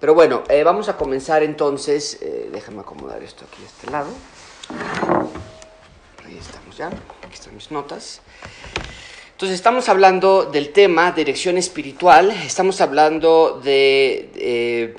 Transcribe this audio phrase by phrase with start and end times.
[0.00, 2.18] Pero bueno, eh, vamos a comenzar entonces.
[2.22, 4.08] Eh, déjame acomodar esto aquí a este lado.
[6.24, 6.86] Ahí estamos ya.
[6.86, 8.22] Aquí están mis notas.
[9.32, 12.30] Entonces estamos hablando del tema dirección espiritual.
[12.30, 14.96] Estamos hablando de eh,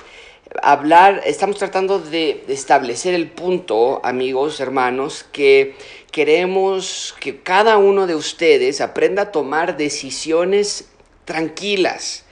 [0.62, 5.76] hablar, estamos tratando de establecer el punto, amigos, hermanos, que
[6.12, 10.90] queremos que cada uno de ustedes aprenda a tomar decisiones
[11.26, 12.26] tranquilas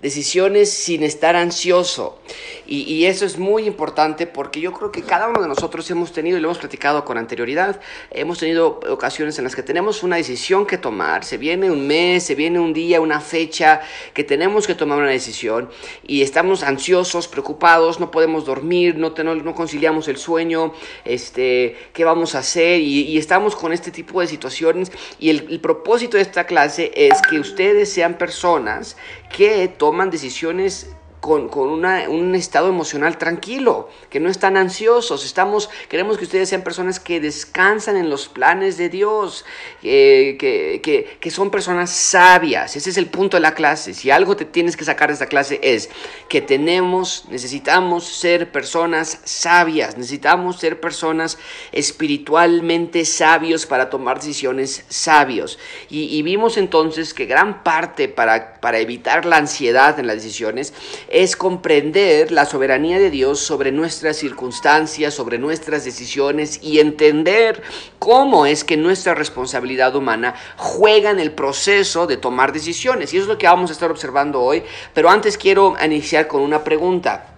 [0.00, 2.18] decisiones sin estar ansioso.
[2.66, 6.36] Y, eso es muy importante porque yo creo que cada uno de nosotros hemos tenido,
[6.36, 7.80] y lo hemos platicado con anterioridad,
[8.10, 12.24] hemos tenido ocasiones en las que tenemos una decisión que tomar, se viene un mes,
[12.24, 13.80] se viene un día, una fecha,
[14.12, 15.70] que tenemos que tomar una decisión
[16.06, 20.74] y estamos ansiosos, preocupados, no podemos dormir, no, no, conciliamos el sueño,
[21.06, 25.60] este, qué vamos a hacer y, estamos con este tipo de situaciones y el, el
[25.60, 28.96] propósito de esta clase es que ustedes sean personas
[29.28, 30.90] que toman decisiones
[31.20, 35.24] con, un estado emocional tranquilo, que no están ansiosos.
[35.24, 39.44] Estamos, queremos que ustedes sean personas que descansan en los planes de Dios,
[39.80, 42.76] que, son personas sabias.
[42.76, 43.94] Ese es el punto de la clase.
[43.94, 45.90] Si algo te tienes que sacar de esta clase es
[46.28, 51.38] que tenemos, necesitamos ser personas sabias, necesitamos ser personas
[51.72, 55.58] espiritualmente sabios para tomar decisiones sabios.
[55.90, 60.72] Y, vimos entonces que gran parte para, para evitar la ansiedad en las decisiones
[61.08, 67.62] es comprender la soberanía de Dios sobre nuestras circunstancias, sobre nuestras decisiones y entender
[67.98, 73.12] cómo es que nuestra responsabilidad humana juega en el proceso de tomar decisiones.
[73.12, 74.62] Y eso es lo que vamos a estar observando hoy.
[74.92, 77.34] Pero antes quiero iniciar con una pregunta.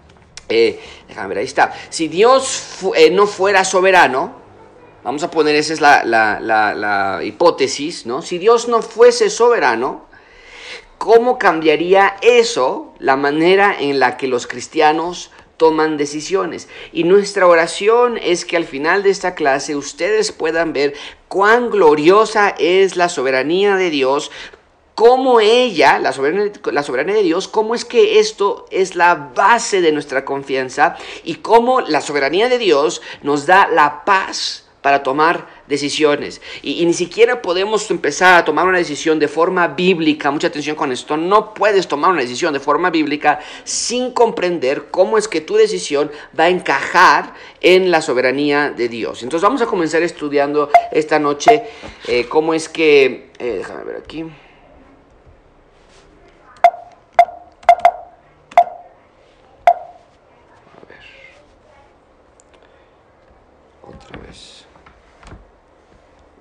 [0.49, 1.73] Eh, déjame ver, ahí está.
[1.91, 4.41] Si Dios eh, no fuera soberano,
[5.05, 8.21] vamos a poner, esa es la, la hipótesis, ¿no?
[8.21, 10.10] Si Dios no fuese soberano,
[11.01, 16.69] ¿Cómo cambiaría eso la manera en la que los cristianos toman decisiones?
[16.93, 20.93] Y nuestra oración es que al final de esta clase ustedes puedan ver
[21.27, 24.31] cuán gloriosa es la soberanía de Dios,
[24.95, 29.81] cómo ella, la soberanía, la soberanía, de Dios, cómo es que esto es la base
[29.81, 35.47] de nuestra confianza y cómo la soberanía de Dios nos da la paz para tomar
[35.71, 36.43] decisiones.
[36.63, 40.31] Y, ni siquiera podemos empezar a tomar una decisión de forma bíblica.
[40.31, 41.17] Mucha atención con esto.
[41.17, 46.11] No puedes tomar una decisión de forma bíblica sin comprender cómo es que tu decisión
[46.39, 47.33] va a encajar
[47.63, 49.23] en la soberanía de Dios.
[49.23, 51.63] Entonces vamos a comenzar estudiando esta noche
[52.07, 53.31] eh, cómo es que...
[53.39, 54.27] Eh, déjame ver aquí.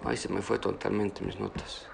[0.09, 1.85] Ay, se me fue totalmente mis notas.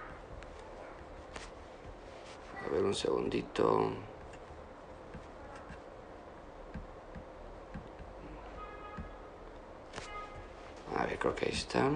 [2.66, 3.92] A ver, un segundito.
[10.96, 11.90] A ver, creo que ahí está.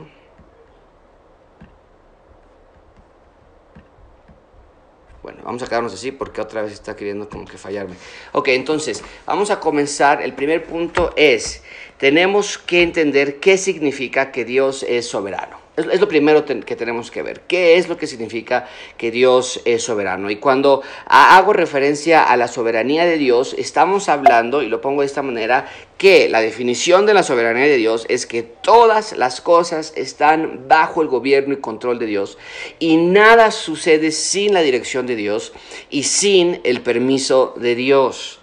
[5.24, 7.96] Bueno, vamos a quedarnos así porque otra vez está queriendo como que fallarme.
[8.34, 10.22] Ok, entonces, vamos a comenzar.
[10.22, 11.64] El primer punto es,
[11.98, 15.69] tenemos que entender qué significa que Dios es soberano.
[15.80, 17.42] Es, lo primero que tenemos que ver.
[17.48, 18.68] ¿Qué es lo que significa
[18.98, 20.30] que Dios es soberano?
[20.30, 25.08] Y cuando hago referencia a la soberanía de Dios, estamos hablando, y lo pongo de
[25.08, 25.68] esta manera,
[25.98, 31.02] que la definición de la soberanía de Dios es que todas las cosas están bajo
[31.02, 32.38] el gobierno y control de Dios
[32.80, 35.54] y nada sucede sin la dirección de Dios
[35.90, 38.40] y sin el permiso de Dios.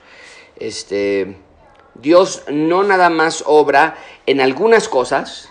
[0.59, 1.37] Este,
[1.95, 5.51] Dios no nada más obra en algunas cosas,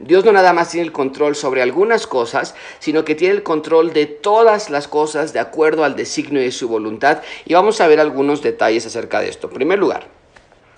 [0.00, 3.92] Dios no nada más tiene el control sobre algunas cosas, sino que tiene el control
[3.92, 7.22] de todas las cosas de acuerdo al designio de su voluntad.
[7.44, 9.48] Y vamos a ver algunos detalles acerca de esto.
[9.48, 10.06] En primer lugar,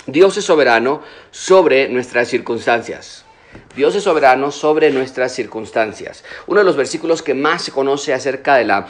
[0.07, 3.25] Dios es soberano sobre nuestras circunstancias.
[3.77, 6.25] Dios es soberano sobre nuestras circunstancias.
[6.47, 8.87] Uno de los versículos que más se conoce acerca de la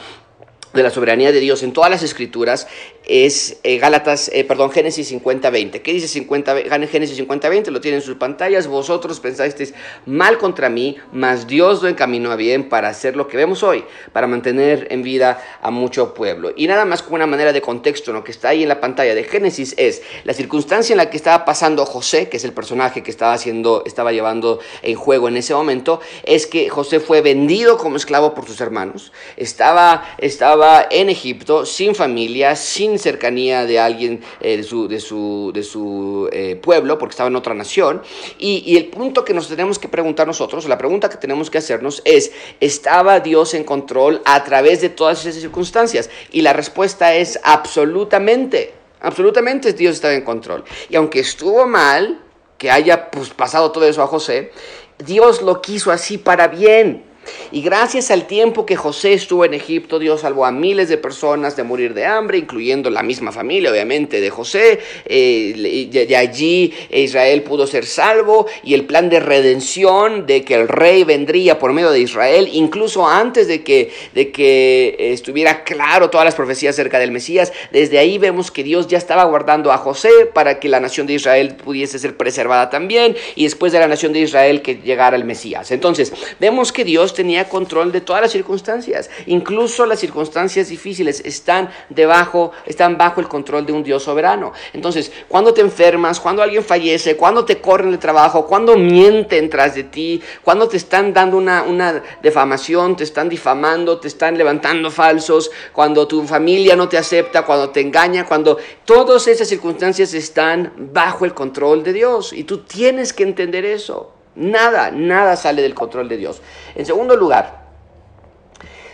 [0.73, 2.67] de la soberanía de Dios en todas las escrituras
[3.05, 5.81] es eh, Gálatas, eh, perdón, Génesis 50-20.
[5.81, 6.55] ¿Qué dice 50,
[6.87, 7.67] Génesis 50-20?
[7.71, 8.67] Lo tienen en sus pantallas.
[8.67, 9.73] Vosotros pensasteis
[10.05, 13.83] mal contra mí, mas Dios lo encaminó a bien para hacer lo que vemos hoy,
[14.13, 16.51] para mantener en vida a mucho pueblo.
[16.55, 19.15] Y nada más como una manera de contexto, lo que está ahí en la pantalla
[19.15, 23.03] de Génesis es la circunstancia en la que estaba pasando José, que es el personaje
[23.03, 27.77] que estaba haciendo, estaba llevando en juego en ese momento, es que José fue vendido
[27.77, 34.21] como esclavo por sus hermanos, estaba, estaba en Egipto sin familia, sin cercanía de alguien
[34.39, 38.01] eh, de su, de su, de su eh, pueblo, porque estaba en otra nación.
[38.37, 41.57] Y, y el punto que nos tenemos que preguntar nosotros, la pregunta que tenemos que
[41.57, 46.09] hacernos es, ¿estaba Dios en control a través de todas esas circunstancias?
[46.31, 48.73] Y la respuesta es absolutamente.
[49.01, 50.63] Absolutamente Dios estaba en control.
[50.89, 52.21] Y aunque estuvo mal
[52.57, 54.51] que haya pues, pasado todo eso a José,
[54.99, 57.10] Dios lo quiso así para bien.
[57.51, 61.55] Y gracias al tiempo que José estuvo en Egipto, Dios salvó a miles de personas
[61.55, 64.79] de morir de hambre, incluyendo la misma familia, obviamente, de José.
[65.05, 70.67] Eh, de allí Israel pudo ser salvo y el plan de redención de que el
[70.67, 76.25] rey vendría por medio de Israel, incluso antes de que, de que estuviera claro todas
[76.25, 80.09] las profecías acerca del Mesías, desde ahí vemos que Dios ya estaba guardando a José
[80.33, 84.13] para que la nación de Israel pudiese ser preservada también y después de la nación
[84.13, 85.71] de Israel que llegara el Mesías.
[85.71, 91.69] Entonces, vemos que Dios tenía control de todas las circunstancias, incluso las circunstancias difíciles están
[91.89, 94.53] debajo, están bajo el control de un Dios soberano.
[94.73, 99.75] Entonces, cuando te enfermas, cuando alguien fallece, cuando te corren el trabajo, cuando mienten tras
[99.75, 104.91] de ti, cuando te están dando una, una defamación, te están difamando, te están levantando
[104.91, 110.73] falsos, cuando tu familia no te acepta, cuando te engaña, cuando todas esas circunstancias están
[110.93, 114.20] bajo el control de Dios y tú tienes que entender eso.
[114.35, 116.41] Nada, nada sale del control de Dios.
[116.75, 117.61] En segundo lugar,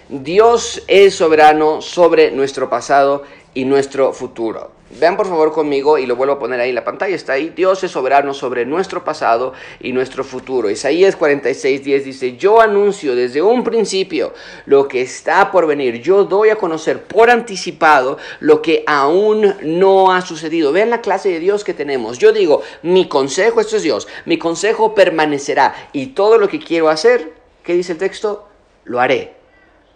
[0.10, 3.24] Dios es soberano sobre nuestro pasado
[3.57, 4.69] y nuestro futuro.
[5.00, 7.50] Vean por favor conmigo y lo vuelvo a poner ahí en la pantalla, está ahí.
[7.50, 10.69] Dios es soberano sobre nuestro pasado y nuestro futuro.
[10.69, 14.36] Isaías 46, 10 dice, yo anuncio desde un principio
[14.68, 16.04] lo que está por venir.
[16.04, 20.71] Yo doy a conocer por anticipado lo que aún no ha sucedido.
[20.71, 22.19] Vean la clase de Dios que tenemos.
[22.19, 26.89] Yo digo, mi consejo, esto es Dios, mi consejo permanecerá y todo lo que quiero
[26.89, 27.33] hacer,
[27.63, 28.48] ¿qué dice el texto?
[28.83, 29.33] Lo haré.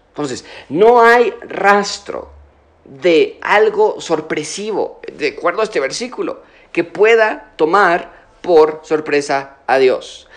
[0.10, 2.41] Entonces, no hay rastro
[2.86, 6.42] de algo sorpresivo, de acuerdo a este versículo,
[6.72, 10.28] que pueda tomar por sorpresa a Dios.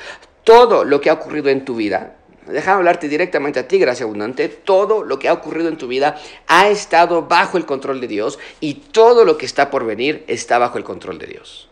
[0.45, 4.49] Todo lo que ha ocurrido en tu vida, déjame hablarte directamente a ti, gracia abundante,
[4.49, 8.39] todo lo que ha ocurrido en tu vida ha estado bajo el control de Dios
[8.61, 11.69] y todo lo que está por venir está bajo el control de Dios.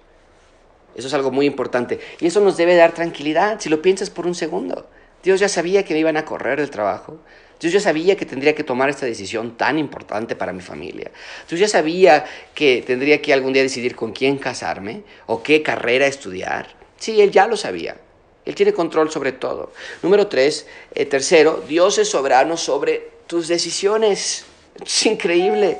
[0.95, 4.27] Eso es algo muy importante y eso nos debe dar tranquilidad si lo piensas por
[4.27, 4.87] un segundo.
[5.23, 7.19] Dios ya sabía que me iban a correr del trabajo.
[7.63, 11.13] Dios ya sabía que tendría que tomar esta decisión tan importante para mi familia.
[11.49, 12.25] Dios ya sabía
[12.57, 16.75] que tendría que algún día decidir con quién casarme o qué carrera estudiar.
[16.99, 17.97] Sí, Él ya lo sabía.
[18.45, 19.73] Él tiene control sobre todo.
[20.03, 24.45] Número tres, eh, tercero, Dios es soberano sobre tus decisiones.
[24.85, 25.79] Es increíble.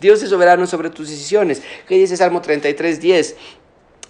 [0.00, 1.62] Dios es soberano sobre tus decisiones.
[1.86, 3.36] ¿Qué dice Salmo 33, 10?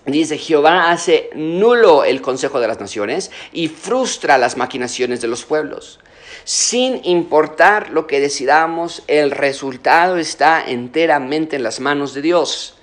[0.06, 5.44] Dice, Jehová hace nulo el consejo de las naciones y frustra las maquinaciones de los
[5.44, 6.00] pueblos.
[6.44, 12.76] Sin importar lo que decidamos, el resultado está enteramente en las manos de Dios.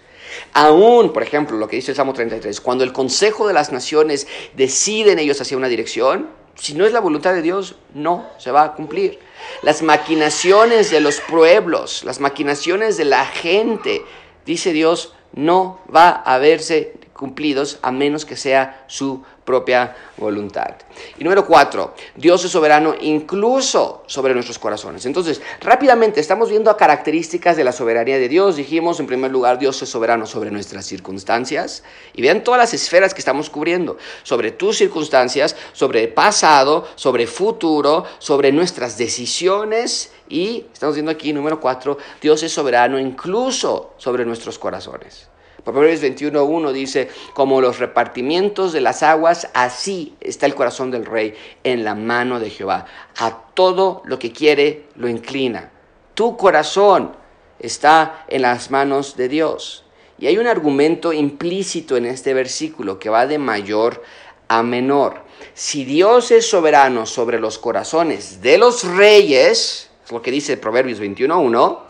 [0.53, 4.27] Aún, por ejemplo, lo que dice el Salmo 33, cuando el Consejo de las Naciones
[4.55, 8.63] deciden ellos hacia una dirección, si no es la voluntad de Dios, no se va
[8.63, 9.19] a cumplir.
[9.61, 14.03] Las maquinaciones de los pueblos, las maquinaciones de la gente,
[14.45, 20.75] dice Dios, no va a verse cumplidos a menos que sea su propia voluntad.
[21.17, 25.05] Y número cuatro, Dios es soberano incluso sobre nuestros corazones.
[25.05, 28.57] Entonces, rápidamente estamos viendo características de la soberanía de Dios.
[28.57, 31.83] Dijimos, en primer lugar, Dios es soberano sobre nuestras circunstancias.
[32.13, 33.97] Y vean todas las esferas que estamos cubriendo.
[34.23, 40.11] Sobre tus circunstancias, sobre el pasado, sobre futuro, sobre nuestras decisiones.
[40.27, 45.29] Y estamos viendo aquí, número cuatro, Dios es soberano incluso sobre nuestros corazones.
[45.73, 51.33] Proverbios 21.1 dice, como los repartimientos de las aguas, así está el corazón del rey
[51.65, 52.85] en la mano de Jehová.
[53.17, 55.69] A todo lo que quiere lo inclina.
[56.13, 57.11] Tu corazón
[57.59, 59.83] está en las manos de Dios.
[60.17, 64.01] Y hay un argumento implícito en este versículo que va de mayor
[64.47, 65.21] a menor.
[65.53, 71.01] Si Dios es soberano sobre los corazones de los reyes, es lo que dice Proverbios
[71.01, 71.86] 21.1,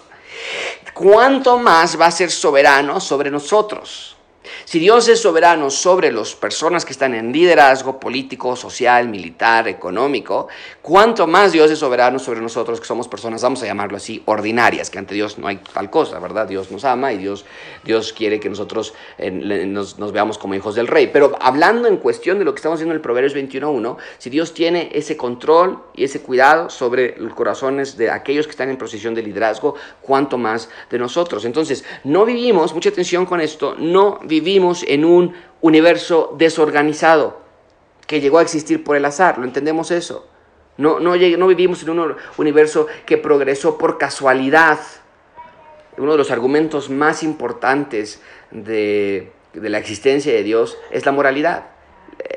[0.93, 4.16] ¿cuánto más va a ser soberano sobre nosotros?
[4.65, 10.47] Si Dios es soberano sobre las personas que están en liderazgo político, social, militar, económico,
[10.81, 14.89] ¿cuánto más Dios es soberano sobre nosotros que somos personas, vamos a llamarlo así, ordinarias,
[14.89, 16.47] que ante Dios no hay tal cosa, ¿verdad?
[16.47, 17.45] Dios nos ama y Dios,
[17.83, 21.09] Dios quiere que nosotros eh, nos, veamos como hijos del rey.
[21.11, 24.53] Pero hablando en cuestión de lo que estamos viendo en el Proverbios 21.1, si Dios
[24.53, 29.13] tiene ese control y ese cuidado sobre los corazones de aquellos que están en posición
[29.13, 31.45] de liderazgo, ¿cuánto más de nosotros?
[31.45, 34.36] Entonces, no vivimos, mucha atención con esto, no vivimos
[34.87, 37.41] en un universo desorganizado
[38.05, 40.27] que llegó a existir por el azar, ¿lo entendemos eso?
[40.77, 44.79] No, no, vivimos en un universo que progresó por casualidad.
[45.97, 51.69] Uno de los argumentos más importantes de, de la existencia de Dios es la moralidad.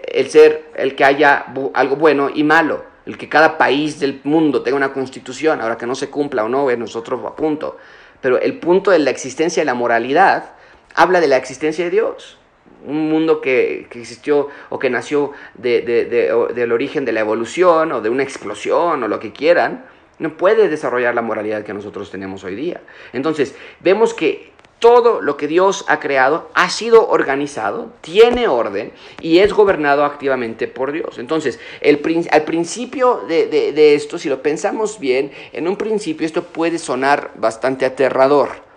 [0.09, 4.63] El ser, el que haya algo bueno y malo, el que cada país del mundo
[4.63, 7.77] tenga una constitución, ahora que no se cumpla o no, nosotros a punto
[8.21, 10.53] pero el punto de la existencia de la moralidad
[10.95, 12.39] habla de la existencia de Dios.
[12.87, 18.23] Un mundo que, existió o que nació del origen de la evolución o de una
[18.23, 19.85] explosión o lo que quieran,
[20.19, 22.81] no puede desarrollar la moralidad que nosotros tenemos hoy día.
[23.13, 29.39] Entonces, vemos que todo lo que Dios ha creado ha sido organizado, tiene orden y
[29.39, 31.19] es gobernado activamente por Dios.
[31.19, 32.01] Entonces, el,
[32.33, 37.85] al principio de, esto, si lo pensamos bien, en un principio esto puede sonar bastante
[37.85, 38.70] aterrador.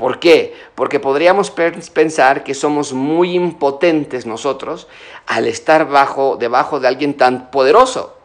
[0.00, 0.54] ¿Por qué?
[0.74, 4.88] Porque podríamos pensar que somos muy impotentes nosotros
[5.26, 8.16] al estar bajo, debajo de alguien tan poderoso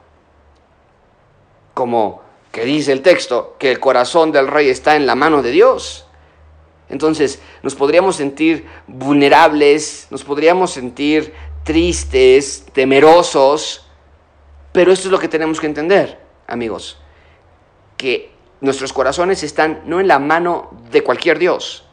[1.73, 2.21] como
[2.53, 6.07] que dice el texto, que el corazón del rey está en la mano de Dios.
[6.87, 11.33] Entonces nos podríamos sentir vulnerables, nos podríamos sentir
[11.65, 13.85] tristes, temerosos,
[14.71, 16.17] pero esto es lo que tenemos que entender,
[16.47, 16.97] amigos,
[17.97, 18.34] que
[18.65, 21.85] nuestros corazones están no en la mano de cualquier Dios,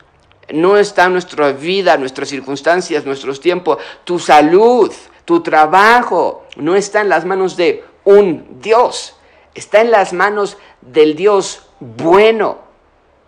[0.52, 4.92] no está nuestra vida, nuestras circunstancias, nuestros tiempos, tu salud,
[5.24, 9.14] tu trabajo, no está en las manos de un Dios,
[9.54, 12.58] está en las manos del Dios bueno,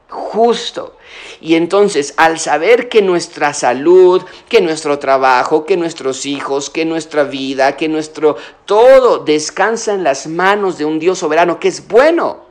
[0.09, 0.97] justo.
[1.41, 7.25] Y entonces, al saber que nuestra salud, que nuestro trabajo, que nuestros hijos, que nuestra
[7.25, 12.44] vida, que nuestro todo descansa en las manos de un Dios soberano que es bueno,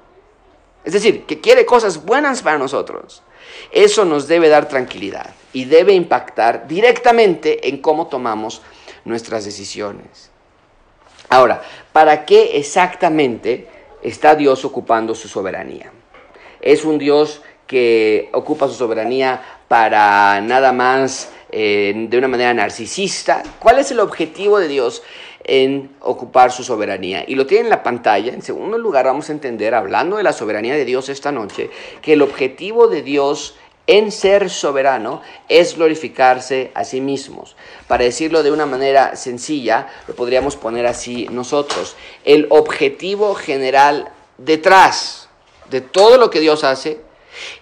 [0.84, 3.24] es decir, que quiere cosas buenas para nosotros,
[3.72, 8.62] eso nos debe dar tranquilidad y debe impactar directamente en cómo tomamos
[9.06, 10.30] nuestras decisiones.
[11.30, 11.62] Ahora,
[11.92, 13.68] ¿para qué exactamente
[14.02, 15.92] está Dios ocupando su soberanía?
[16.62, 23.42] Es un Dios que ocupa su soberanía para nada más eh, de una manera narcisista.
[23.60, 25.02] ¿Cuál es el objetivo de Dios
[25.44, 27.24] en ocupar su soberanía?
[27.28, 28.34] Y lo tiene en la pantalla.
[28.34, 31.70] En segundo lugar, vamos a entender, hablando de la soberanía de Dios esta noche,
[32.02, 37.56] que el objetivo de Dios en ser soberano es glorificarse a sí mismos.
[37.88, 41.96] Para decirlo de una manera sencilla, lo podríamos poner así nosotros.
[42.24, 45.30] El objetivo general detrás
[45.70, 47.02] de todo lo que Dios hace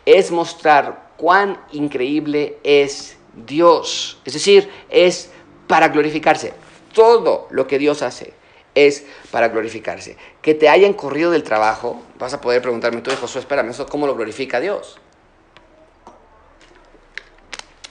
[0.06, 4.20] es mostrar cuán increíble es Dios.
[4.26, 5.32] Es decir, es
[5.68, 6.54] para glorificarse.
[6.94, 8.34] Todo lo que Dios hace
[8.76, 10.18] es para glorificarse.
[10.42, 14.08] Que te hayan corrido del trabajo, vas a poder preguntarme, tú, Josué, espérame, ¿eso cómo
[14.08, 15.00] lo glorifica Dios?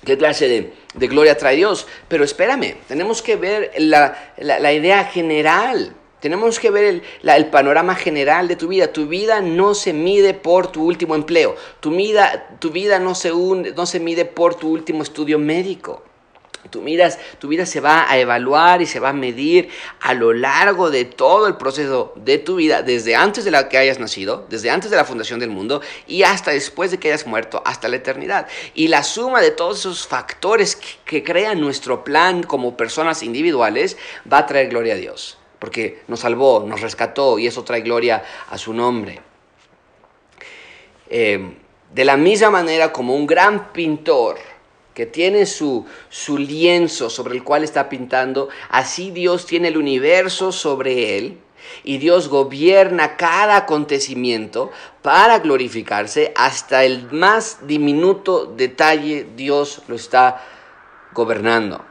[0.04, 1.86] ¿Qué clase de, gloria trae Dios?
[2.08, 5.94] Pero espérame, tenemos que ver la idea general.
[6.20, 8.92] Tenemos que ver el, panorama general de tu vida.
[8.92, 11.56] Tu vida no se mide por tu último empleo.
[11.80, 16.02] Tu vida, tu vida no, se no se mide por tu último estudio médico.
[16.68, 20.32] Tu, miras, tu vida se va a evaluar y se va a medir a lo
[20.32, 24.46] largo de todo el proceso de tu vida, desde antes de la que hayas nacido,
[24.50, 27.88] desde antes de la fundación del mundo y hasta después de que hayas muerto, hasta
[27.88, 28.46] la eternidad.
[28.74, 33.96] Y la suma de todos esos factores que crean nuestro plan como personas individuales
[34.30, 38.24] va a traer gloria a Dios porque nos salvó, nos rescató y eso trae gloria
[38.48, 39.20] a su nombre.
[41.08, 41.54] Eh,
[41.92, 44.38] de la misma manera como un gran pintor
[44.94, 50.52] que tiene su, su lienzo sobre el cual está pintando, así Dios tiene el universo
[50.52, 51.38] sobre él
[51.84, 54.70] y Dios gobierna cada acontecimiento
[55.02, 60.42] para glorificarse hasta el más diminuto detalle Dios lo está
[61.12, 61.84] gobernando.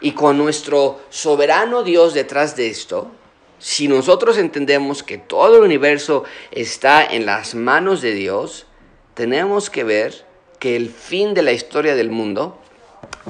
[0.00, 3.10] Y con nuestro soberano Dios detrás de esto,
[3.58, 8.66] si nosotros entendemos que todo el universo está en las manos de Dios,
[9.14, 10.29] tenemos que ver
[10.60, 12.58] que el fin de la historia del mundo,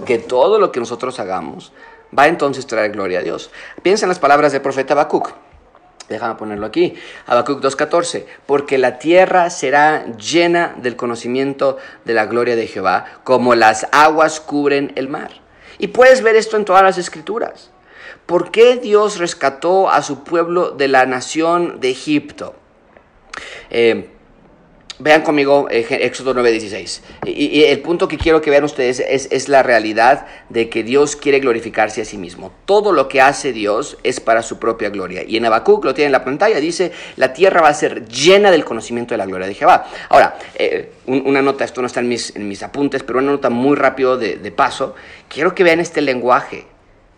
[0.04, 1.72] que todo lo que nosotros hagamos,
[2.16, 3.50] va entonces a traer gloria a Dios.
[3.82, 5.32] Piensa en las palabras del profeta Habacuc.
[6.08, 6.94] Déjame ponerlo aquí.
[7.26, 8.26] Habacuc 2.14.
[8.44, 14.40] Porque la tierra será llena del conocimiento de la gloria de Jehová, como las aguas
[14.40, 15.30] cubren el mar.
[15.78, 17.70] Y puedes ver esto en todas las escrituras.
[18.26, 22.54] ¿Por qué Dios rescató a su pueblo de la nación de Egipto?
[23.70, 24.10] Eh,
[25.00, 27.00] vean conmigo eh, Éxodo 9:16.
[27.26, 30.84] Y, y, el punto que quiero que vean ustedes es, es, la realidad de que
[30.84, 32.52] Dios quiere glorificarse a sí mismo.
[32.66, 35.24] Todo lo que hace Dios es para su propia gloria.
[35.26, 38.50] Y en Habacuc, lo tiene en la pantalla, dice, la tierra va a ser llena
[38.50, 39.86] del conocimiento de la gloria de Jehová.
[40.08, 43.50] Ahora, eh, una nota, esto no está en mis, en mis apuntes, pero una nota
[43.50, 44.94] muy rápido de, de paso.
[45.28, 46.66] Quiero que vean este lenguaje.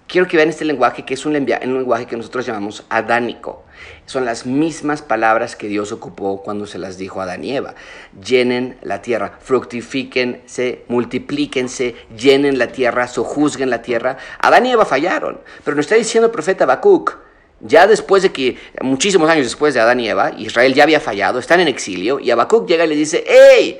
[0.06, 3.64] Quiero que vean este lenguaje que es un, lenguaje que nosotros llamamos adánico.
[4.06, 7.74] Son las mismas palabras que Dios ocupó cuando se las dijo a Adán y Eva.
[8.22, 14.18] Llenen la tierra, fructifíquense, multiplíquense, llenen la tierra, sojuzguen la tierra.
[14.38, 17.16] Adán y Eva fallaron, pero nos está diciendo el profeta Habacuc,
[17.64, 21.38] Ya después de que, muchísimos años después de Adán y Eva, Israel ya había fallado,
[21.38, 23.78] están en exilio, y Habacuc llega y le dice, ¡Ey!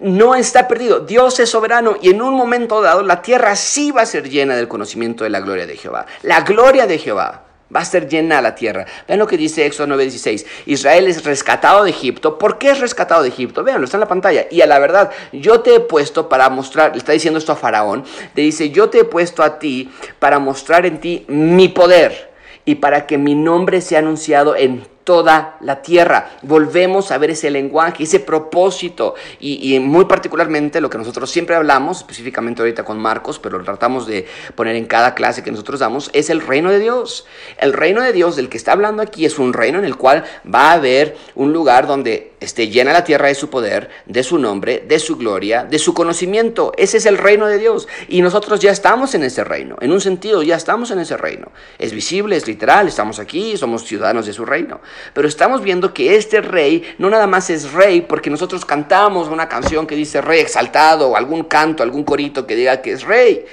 [0.00, 4.02] No está perdido, Dios es soberano, y en un momento dado la tierra sí va
[4.02, 6.04] a ser llena del conocimiento de la gloria de Jehová.
[6.22, 8.84] La gloria de Jehová va a ser llena la tierra.
[9.08, 10.44] Vean lo que dice Éxodo 9:16.
[10.66, 12.38] Israel es rescatado de Egipto.
[12.38, 13.64] ¿Por qué es rescatado de Egipto?
[13.64, 14.46] Veanlo, está en la pantalla.
[14.50, 17.56] Y a la verdad, yo te he puesto para mostrar, le está diciendo esto a
[17.56, 22.31] Faraón, le dice, yo te he puesto a ti para mostrar en ti mi poder
[22.64, 26.30] y para que mi nombre sea anunciado en toda la tierra.
[26.42, 31.98] Volvemos a ver ese lenguaje, ese propósito y, muy particularmente lo que nosotros siempre hablamos,
[31.98, 36.30] específicamente ahorita con Marcos, pero tratamos de poner en cada clase que nosotros damos, es
[36.30, 37.26] el reino de Dios.
[37.58, 40.24] El reino de Dios del que está hablando aquí es un reino en el cual
[40.52, 44.38] va a haber un lugar donde esté llena la tierra de su poder, de su
[44.38, 46.72] nombre, de su gloria, de su conocimiento.
[46.76, 49.76] Ese es el reino de Dios y nosotros ya estamos en ese reino.
[49.80, 51.52] En un sentido, ya estamos en ese reino.
[51.78, 54.80] Es visible, es literal, estamos aquí, somos ciudadanos de su reino.
[55.14, 59.48] Pero estamos viendo que este rey no nada más es rey porque nosotros cantamos una
[59.48, 63.44] canción que dice rey exaltado o algún canto, algún corito que diga que es rey.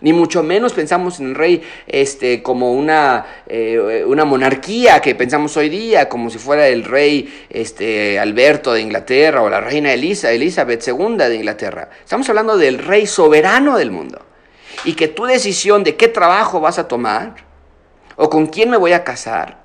[0.00, 5.56] Ni mucho menos pensamos en el rey este, como una, eh, una monarquía que pensamos
[5.56, 10.32] hoy día, como si fuera el rey este, Alberto de Inglaterra o la reina Elisa,
[10.32, 11.90] Elizabeth II de Inglaterra.
[12.02, 14.24] Estamos hablando del rey soberano del mundo.
[14.84, 17.34] Y que tu decisión de qué trabajo vas a tomar
[18.16, 19.60] o con quién me voy a casar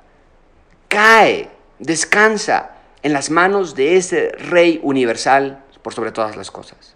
[0.95, 1.49] cae,
[1.79, 2.71] descansa
[3.03, 6.95] en las manos de ese Rey universal por sobre todas las cosas.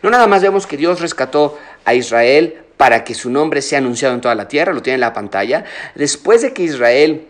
[0.00, 4.12] No nada más vemos que Dios rescató a Israel para que su nombre sea anunciado
[4.12, 5.62] en toda la tierra, lo tiene en la pantalla.
[5.94, 7.28] Después de que Israel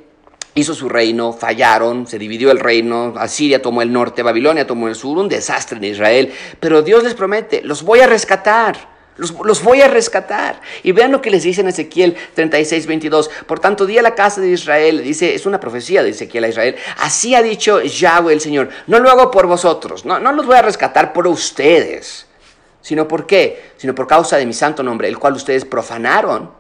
[0.55, 4.95] hizo su reino, fallaron, se dividió el reino, Asiria tomó el norte, Babilonia tomó el
[4.95, 8.91] sur, un desastre en Israel, pero Dios les promete, los voy a rescatar.
[9.19, 10.59] Los, voy a rescatar.
[10.83, 13.31] Y vean lo que les dice en Ezequiel 36, 22.
[13.47, 16.49] Por tanto, di a la casa de Israel, dice, es una profecía de Ezequiel a
[16.49, 16.77] Israel.
[16.97, 18.71] Así ha dicho Yahweh el Señor.
[18.87, 22.25] No lo hago por vosotros, no, no los voy a rescatar por ustedes.
[22.83, 23.73] Sino por qué?
[23.77, 26.51] Sino por causa de mi santo nombre, el cual ustedes profanaron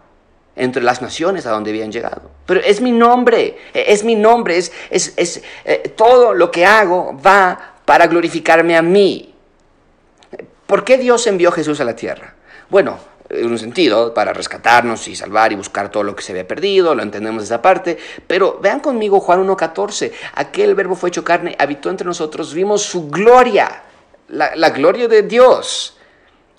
[0.54, 2.30] entre las naciones a donde habían llegado.
[2.46, 6.64] Pero es mi nombre, e, es mi nombre, es, es, es eh, todo lo que
[6.64, 9.35] hago va para glorificarme a mí.
[10.66, 12.35] ¿Por qué Dios envió a Jesús a la tierra?
[12.70, 16.46] Bueno, en un sentido, para rescatarnos y salvar y buscar todo lo que se había
[16.46, 21.24] perdido, lo entendemos de esa parte, pero vean conmigo Juan 1.14, aquel verbo fue hecho
[21.24, 23.82] carne, habitó entre nosotros, vimos su gloria,
[24.28, 25.96] la, la gloria de Dios.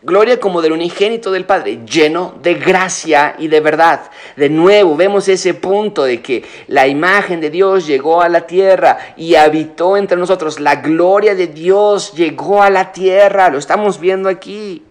[0.06, 4.02] Gloria como del unigénito del Padre, lleno de gracia y de verdad.
[4.36, 8.98] De nuevo, vemos ese punto de que la imagen de Dios llegó a la tierra
[9.16, 10.60] y habitó entre nosotros.
[10.60, 14.84] La gloria de Dios llegó a la tierra, lo estamos viendo aquí.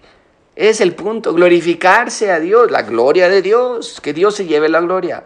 [0.55, 4.83] Es el punto, glorificarse a Dios, la gloria de Dios, que Dios se lleve la
[4.83, 5.25] gloria.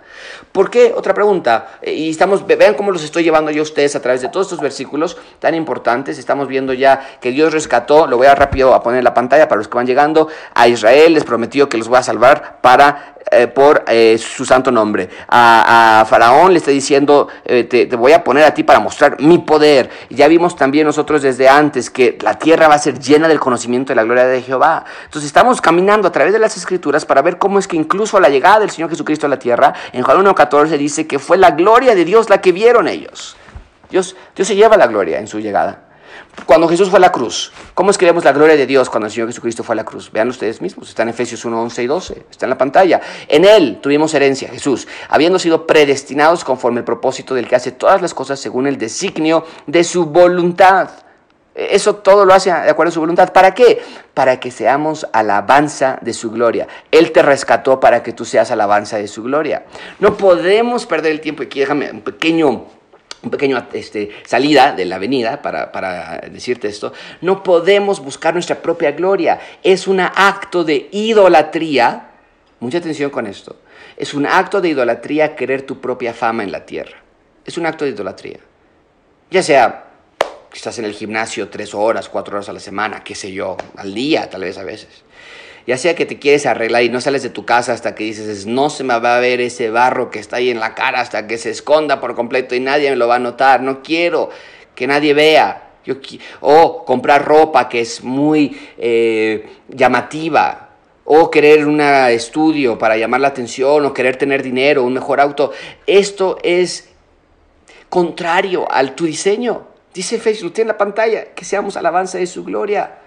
[0.53, 0.95] ¿Por qué?
[0.97, 1.79] Otra pregunta.
[1.83, 4.47] Eh, y estamos, vean cómo los estoy llevando yo a ustedes a través de todos
[4.47, 6.19] estos versículos tan importantes.
[6.19, 9.49] Estamos viendo ya que Dios rescató, lo voy a rápido a poner en la pantalla
[9.49, 13.17] para los que van llegando, a Israel les prometió que los va a salvar para
[13.33, 15.09] eh, por eh, su santo nombre.
[15.29, 19.39] A, Faraón le está diciendo, eh, te, voy a poner a ti para mostrar mi
[19.39, 19.91] poder.
[20.11, 23.91] Ya vimos también nosotros desde antes que la tierra va a ser llena del conocimiento
[23.91, 24.85] de la gloria de Jehová.
[25.25, 28.29] Estamos caminando a través de las escrituras para ver cómo es que incluso a la
[28.29, 31.95] llegada del Señor Jesucristo a la tierra, en Juan 1.14 dice que fue la gloria
[31.95, 33.37] de Dios la que vieron ellos.
[33.91, 35.87] Dios, Dios se lleva la gloria en su llegada.
[36.45, 39.07] Cuando Jesús fue a la cruz, ¿cómo es que vemos la gloria de Dios cuando
[39.07, 40.13] el Señor Jesucristo fue a la cruz?
[40.13, 43.01] Vean ustedes mismos, está en Efesios 1, 11 y 12, está en la pantalla.
[43.27, 48.03] En Él tuvimos herencia, Jesús, habiendo sido predestinados conforme el propósito del que hace todas
[48.03, 50.91] las cosas según el designio de su voluntad.
[51.57, 53.33] Eso todo lo hace de acuerdo a su voluntad.
[53.33, 53.81] ¿Para qué?
[54.13, 56.69] Para que seamos alabanza de su gloria.
[56.91, 59.65] Él te rescató para que tú seas alabanza de su gloria.
[59.99, 61.43] No podemos perder el tiempo.
[61.43, 62.67] Aquí déjame un pequeño
[63.23, 66.93] un pequeño este, salida de la avenida para, para, decirte esto,
[67.23, 69.41] no podemos buscar nuestra propia gloria.
[69.63, 72.11] Es un acto de idolatría,
[72.61, 73.57] mucha atención con esto,
[73.97, 76.99] es un acto de idolatría querer tu propia fama en la tierra.
[77.45, 78.39] Es un acto de idolatría.
[79.31, 79.86] Ya sea
[80.57, 83.95] estás en el gimnasio tres horas, cuatro horas a la semana, qué sé yo, al
[83.95, 85.05] día tal vez a veces
[85.67, 88.47] ya sea que te quieres arreglar y no sales de tu casa hasta que dices,
[88.47, 91.27] no se me va a ver ese barro que está ahí en la cara hasta
[91.27, 94.31] que se esconda por completo y nadie me lo va a notar, no quiero
[94.75, 95.63] que nadie vea.
[96.41, 100.71] O comprar ropa que es muy eh, llamativa,
[101.05, 105.53] o querer un estudio para llamar la atención, o querer tener dinero, un mejor auto.
[105.87, 106.89] Esto es
[107.89, 109.76] contrario al tu diseño.
[109.97, 112.99] Dice Facebook, tiene la pantalla, que seamos alabanza de su gloria.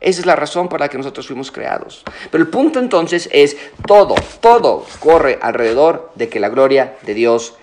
[0.00, 2.02] Esa es la razón por la que nosotros fuimos creados.
[2.28, 7.54] Pero el punto entonces es, todo, todo corre alrededor de que la gloria de Dios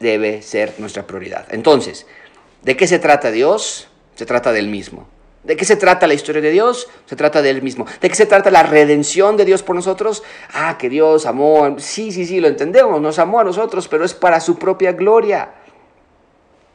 [0.00, 1.46] debe ser nuestra prioridad.
[1.50, 2.06] Entonces,
[2.62, 3.88] ¿de qué se trata Dios?
[4.14, 5.06] Se trata del mismo.
[5.42, 6.88] ¿De qué se trata la historia de Dios?
[7.04, 7.84] Se trata de Él mismo.
[8.00, 10.22] ¿De qué se trata la redención de Dios por nosotros?
[10.54, 11.76] Ah, que Dios amó.
[11.78, 13.02] Sí, sí, sí, lo entendemos.
[13.02, 15.50] Nos amó a nosotros, pero es para su propia gloria.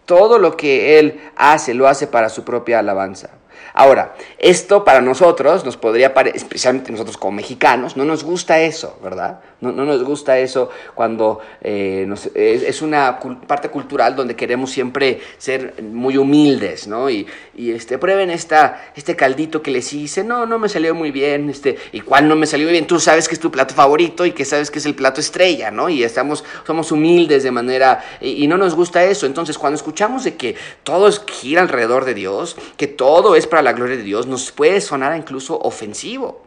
[0.10, 3.30] Todo lo que Él hace, lo hace para su propia alabanza.
[3.74, 8.98] Ahora, esto para nosotros nos podría parecer, especialmente nosotros como mexicanos, no nos gusta eso,
[9.04, 9.39] ¿verdad?
[9.62, 16.15] No, nos gusta eso cuando eh, es, una parte cultural donde queremos siempre ser muy
[16.15, 17.10] humildes, ¿no?
[17.10, 21.50] Y, este, prueben esta, este caldito que les hice, no, no me salió muy bien,
[21.50, 24.32] este, y cuál no me salió bien, tú sabes que es tu plato favorito y
[24.32, 25.89] que sabes que es el plato estrella, ¿no?
[25.89, 29.26] Y estamos, somos humildes de manera, y, y no nos gusta eso.
[29.26, 33.73] Entonces, cuando escuchamos de que todo gira alrededor de Dios, que todo es para la
[33.73, 36.43] gloria de Dios, nos puede sonar incluso ofensivo.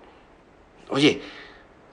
[0.88, 1.20] Oye,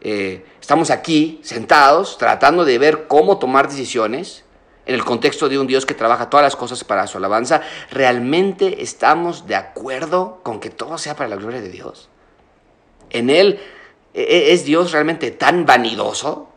[0.01, 4.45] eh, estamos aquí sentados tratando de ver cómo tomar decisiones
[4.85, 8.81] en el contexto de un Dios que trabaja todas las cosas para su alabanza, ¿realmente
[8.81, 12.09] estamos de acuerdo con que todo sea para la gloria de Dios?
[13.11, 13.59] ¿En Él
[14.15, 16.48] e, e, es Dios realmente tan vanidoso?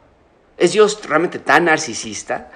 [0.62, 2.52] ¿Es Dios realmente tan narcisista?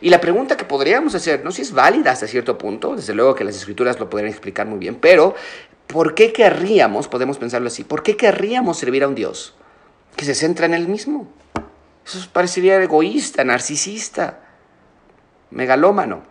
[0.00, 3.34] Y la pregunta que podríamos hacer, no si es válida hasta cierto punto, desde luego
[3.34, 5.34] que las escrituras lo podrían explicar muy bien, pero
[5.86, 9.56] ¿por qué querríamos, podemos pensarlo así, por qué querríamos servir a un Dios
[10.16, 11.28] que se centra en él mismo.
[12.06, 14.40] Eso parecería egoísta, narcisista,
[15.50, 16.22] megalómano.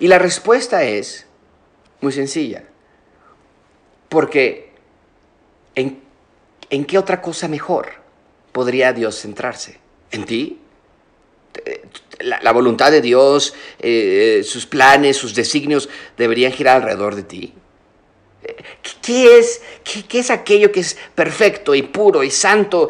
[0.00, 1.28] Y la respuesta es
[2.00, 2.64] muy sencilla.
[4.08, 4.72] Porque
[5.76, 6.02] ¿en,
[6.70, 7.92] ¿en, qué otra cosa mejor
[8.50, 9.83] podría Dios centrarse?
[10.14, 10.60] ¿En ti?
[12.20, 17.52] La, voluntad de Dios, eh, sus planes, sus designios deberían girar alrededor de ti.
[19.02, 22.88] ¿Qué es, qué, es aquello que es perfecto y puro y santo,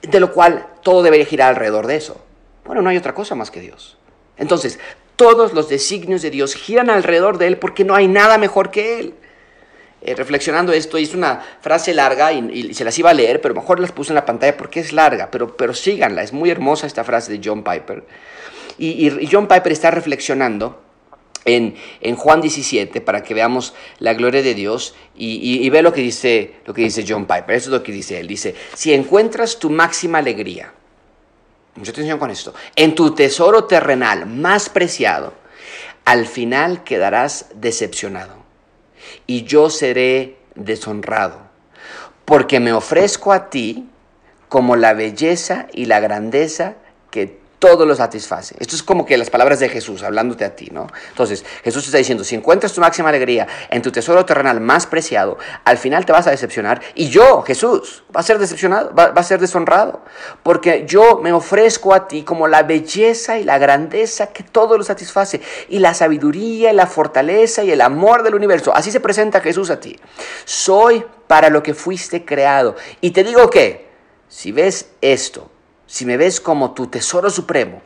[0.00, 2.24] de lo cual todo debería girar alrededor de eso?
[2.64, 3.98] Bueno, no hay otra cosa más que Dios.
[4.38, 4.78] Entonces,
[5.16, 8.98] todos los designios de Dios giran alrededor de Él porque no hay nada mejor que
[8.98, 9.14] Él.
[10.04, 13.80] Eh, reflexionando esto, hice una frase larga y, se las iba a leer, pero mejor
[13.80, 17.04] las puse en la pantalla porque es larga, pero, pero síganla, es muy hermosa esta
[17.04, 18.04] frase de John Piper.
[18.78, 20.84] y John Piper está reflexionando
[21.44, 26.56] en, Juan 17 para que veamos la gloria de Dios y, ve lo que, dice,
[26.64, 27.56] lo que dice John Piper.
[27.56, 28.26] Eso es lo que dice él.
[28.26, 30.72] Dice, si encuentras tu máxima alegría,
[31.76, 35.34] mucha atención con esto, en tu tesoro terrenal más preciado,
[36.04, 38.43] al final quedarás decepcionado
[39.26, 41.38] y yo seré deshonrado,
[42.24, 43.88] porque me ofrezco a ti
[44.48, 46.76] como la belleza y la grandeza
[47.10, 48.56] que todo lo satisface.
[48.58, 50.86] Esto es como que las palabras de Jesús hablándote a ti, ¿no?
[51.08, 55.38] Entonces, Jesús está diciendo, si encuentras tu máxima alegría en tu tesoro terrenal más preciado,
[55.64, 59.22] al final te vas a decepcionar y yo, Jesús, va a ser decepcionado, va, a
[59.22, 60.02] ser deshonrado,
[60.42, 64.84] porque yo me ofrezco a ti como la belleza y la grandeza que todo lo
[64.84, 68.74] satisface y la sabiduría y la fortaleza y el amor del universo.
[68.74, 69.98] Así se presenta Jesús a ti.
[70.44, 72.76] Soy para lo que fuiste creado.
[73.00, 73.88] Y te digo que,
[74.28, 75.50] si ves esto,
[75.86, 77.82] si me ves como tu tesoro supremo,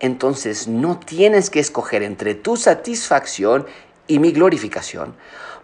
[0.00, 3.66] entonces no tienes que escoger entre tu satisfacción
[4.06, 5.14] y mi glorificación,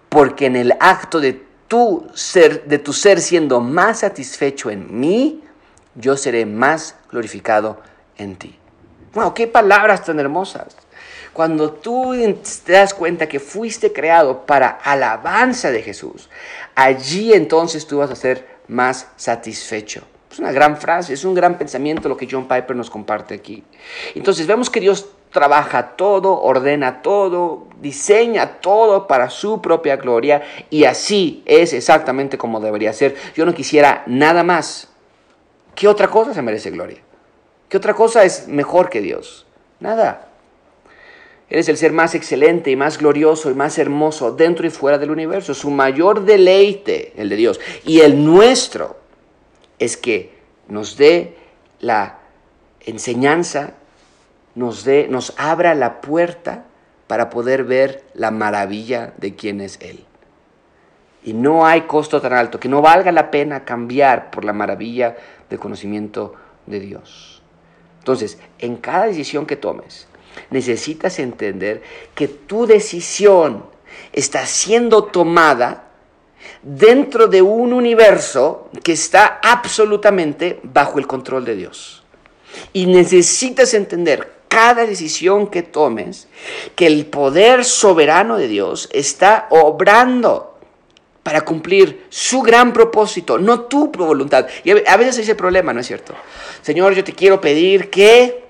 [0.09, 5.42] porque en el acto de tu ser, de tu ser siendo más satisfecho en mí,
[5.94, 7.81] yo seré más glorificado
[8.16, 8.59] en ti.
[9.14, 10.77] Wow, qué palabras tan hermosas.
[11.33, 12.14] Cuando tú
[12.64, 16.29] te das cuenta que fuiste creado para alabanza de Jesús,
[16.75, 20.05] allí entonces tú vas a ser más satisfecho.
[20.35, 23.62] Es una gran frase, es un gran pensamiento lo que John Piper nos comparte aquí.
[24.16, 30.87] Entonces vemos que Dios trabaja todo, ordena todo, diseña todo para su propia gloria y
[30.87, 33.14] así es exactamente como debería ser.
[33.37, 34.88] Yo no quisiera nada más.
[35.77, 36.99] ¿Qué otra cosa se merece gloria?
[37.68, 39.47] ¿Qué otra cosa es mejor que Dios?
[39.79, 40.31] Nada.
[41.49, 45.12] Eres el ser más excelente y más glorioso y más hermoso dentro y fuera del
[45.12, 45.55] universo.
[45.55, 49.04] Su mayor deleite, el de Dios, y el nuestro,
[49.85, 50.35] es que
[50.68, 51.37] nos dé
[51.81, 52.18] la
[52.81, 53.75] enseñanza,
[54.55, 56.64] nos, dé, nos abra la puerta
[57.07, 60.05] para poder ver la maravilla de quién es Él.
[61.23, 65.16] Y no hay costo tan alto que no valga la pena cambiar por la maravilla
[65.49, 66.35] del conocimiento
[66.66, 67.42] de Dios.
[67.99, 70.07] Entonces, en cada decisión que tomes,
[70.51, 71.83] necesitas entender
[72.14, 73.64] que tu decisión
[74.12, 75.85] está siendo tomada
[76.62, 82.02] dentro de un universo que está absolutamente bajo el control de Dios.
[82.72, 86.28] Y necesitas entender cada decisión que tomes
[86.76, 90.54] que el poder soberano de Dios está obrando
[91.24, 94.46] para cumplir su gran propósito, no tu voluntad.
[94.62, 96.14] Y a veces ese problema, ¿no es cierto?
[96.62, 98.44] Señor, yo te quiero pedir que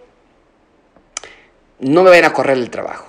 [1.78, 3.08] no me vayan a correr el trabajo.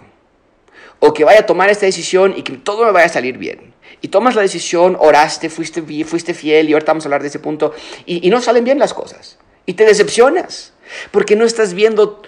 [0.99, 3.74] O que vaya a tomar esta decisión y que todo me vaya a salir bien.
[4.05, 7.39] Y tomas la decisión, oraste, fuiste, fuiste fiel y ahorita vamos a hablar de ese
[7.39, 7.73] punto.
[8.05, 9.39] Y, y no salen bien las cosas.
[9.65, 10.73] Y te decepcionas.
[11.09, 12.21] Porque no estás viendo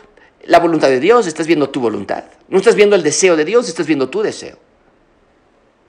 [0.45, 2.23] la voluntad de Dios, estás viendo tu voluntad.
[2.47, 4.57] No estás viendo el deseo de Dios, estás viendo tu deseo.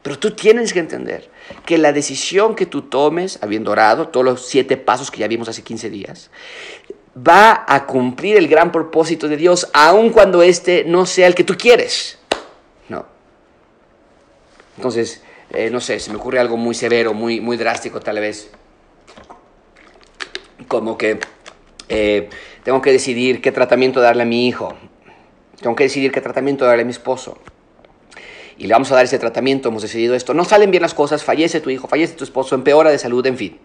[0.03, 1.31] Pero tú tienes que entender
[1.65, 5.49] que la decisión que tú tomes, habiendo orado todos los siete pasos que ya vimos
[5.49, 6.31] hace 15 días,
[7.17, 11.45] va a cumplir el gran propósito de Dios, aun cuando este no sea el que
[11.45, 12.19] tú quieres.
[12.91, 13.07] No.
[14.77, 18.51] Entonces, eh, no sé, se me ocurre algo muy severo, muy, muy drástico tal vez.
[20.67, 21.19] Como que
[21.89, 22.29] eh,
[22.65, 24.75] tengo que decidir qué tratamiento darle a mi hijo.
[25.61, 27.39] Tengo que decidir qué tratamiento darle a mi esposo.
[28.59, 30.35] Y le vamos a dar ese tratamiento, hemos decidido esto.
[30.35, 33.37] No salen bien las cosas, fallece tu hijo, fallece tu esposo, empeora de salud, en
[33.37, 33.59] fin.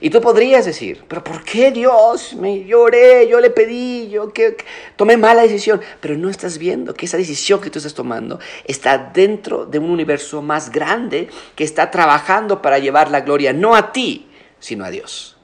[0.00, 2.34] Y tú podrías decir, pero ¿por qué Dios?
[2.34, 4.56] Me lloré, yo le pedí, yo que,
[4.96, 5.80] tomé mala decisión.
[6.00, 9.90] Pero no estás viendo que esa decisión que tú estás tomando está dentro de un
[9.90, 14.28] universo más grande que está trabajando para llevar la gloria no a ti,
[14.58, 15.36] sino a Dios.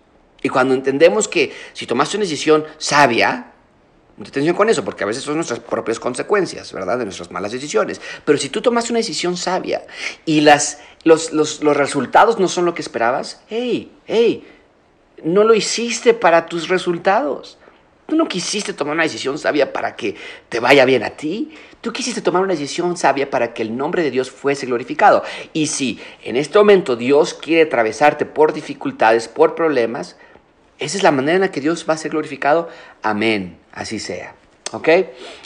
[0.42, 3.49] Y cuando entendemos que si tomaste una decisión sabia,
[4.20, 6.98] Mucha atención con eso, porque a veces son nuestras propias consecuencias, ¿verdad?
[6.98, 8.02] De nuestras malas decisiones.
[8.22, 9.86] Pero si tú tomas una decisión sabia
[10.26, 14.46] y las, los, los, los resultados no son lo que esperabas, hey, hey,
[15.24, 17.56] no lo hiciste para tus resultados.
[18.04, 20.16] Tú no quisiste tomar una decisión sabia para que
[20.50, 21.54] te vaya bien a ti.
[21.80, 25.24] Tú quisiste tomar una decisión sabia para que el nombre de Dios fuese glorificado.
[25.54, 30.18] Y si en este momento Dios quiere atravesarte por dificultades, por problemas,
[30.78, 32.68] esa es la manera en la que Dios va a ser glorificado.
[33.00, 33.59] Amén.
[33.72, 34.34] Así sea.
[34.72, 34.88] ¿Ok?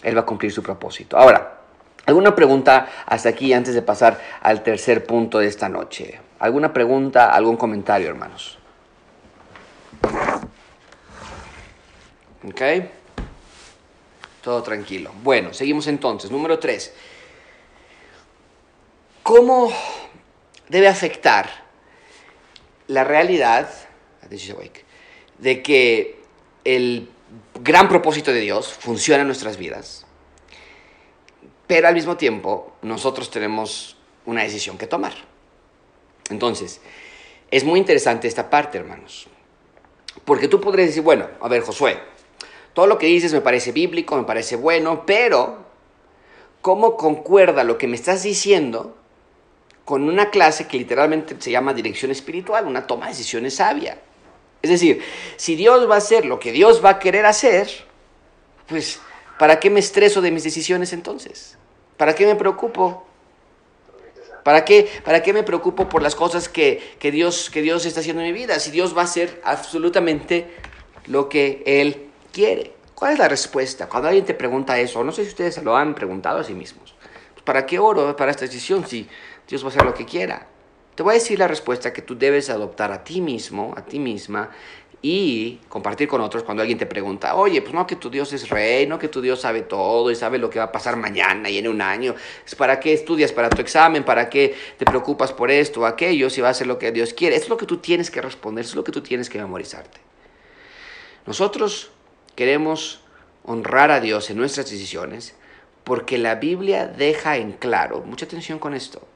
[0.02, 1.16] Él va a cumplir su propósito.
[1.16, 1.60] Ahora,
[2.06, 6.20] ¿alguna pregunta hasta aquí antes de pasar al tercer punto de esta noche?
[6.38, 8.58] ¿Alguna pregunta, algún comentario, hermanos?
[12.46, 12.60] ¿Ok?
[14.42, 15.10] Todo tranquilo.
[15.22, 16.30] Bueno, seguimos entonces.
[16.30, 16.92] Número tres.
[19.22, 19.72] ¿Cómo
[20.68, 21.48] debe afectar
[22.88, 23.70] la realidad
[25.38, 26.20] de que
[26.64, 27.08] el
[27.60, 30.06] gran propósito de Dios funciona en nuestras vidas,
[31.66, 35.14] pero al mismo tiempo nosotros tenemos una decisión que tomar.
[36.30, 36.80] Entonces,
[37.50, 39.28] es muy interesante esta parte, hermanos,
[40.24, 41.98] porque tú podrías decir, bueno, a ver, Josué,
[42.72, 45.64] todo lo que dices me parece bíblico, me parece bueno, pero
[46.60, 48.96] ¿cómo concuerda lo que me estás diciendo
[49.84, 54.00] con una clase que literalmente se llama dirección espiritual, una toma de decisiones sabia?
[54.64, 55.02] Es decir,
[55.36, 57.68] si Dios va a hacer lo que Dios va a querer hacer,
[58.66, 58.98] pues,
[59.38, 61.58] ¿para qué me estreso de mis decisiones entonces?
[61.98, 63.06] ¿Para qué me preocupo?
[64.42, 68.00] ¿Para qué, ¿Para qué me preocupo por las cosas que, que, Dios, que Dios está
[68.00, 68.58] haciendo en mi vida?
[68.58, 70.46] Si Dios va a hacer absolutamente
[71.08, 72.72] lo que Él quiere.
[72.94, 73.86] ¿Cuál es la respuesta?
[73.86, 76.54] Cuando alguien te pregunta eso, no sé si ustedes se lo han preguntado a sí
[76.54, 76.94] mismos.
[77.34, 79.06] Pues, ¿Para qué oro para esta decisión si
[79.46, 80.53] Dios va a hacer lo que quiera?
[80.94, 83.98] Te voy a decir la respuesta que tú debes adoptar a ti mismo, a ti
[83.98, 84.50] misma,
[85.06, 88.48] y compartir con otros cuando alguien te pregunta, oye, pues no que tu Dios es
[88.48, 91.50] rey, no que tu Dios sabe todo y sabe lo que va a pasar mañana
[91.50, 92.14] y en un año.
[92.56, 94.02] ¿Para qué estudias para tu examen?
[94.02, 97.12] ¿Para qué te preocupas por esto o aquello si va a hacer lo que Dios
[97.12, 97.36] quiere?
[97.36, 100.00] Es lo que tú tienes que responder, es lo que tú tienes que memorizarte.
[101.26, 101.90] Nosotros
[102.34, 103.02] queremos
[103.44, 105.34] honrar a Dios en nuestras decisiones
[105.84, 109.06] porque la Biblia deja en claro, mucha atención con esto,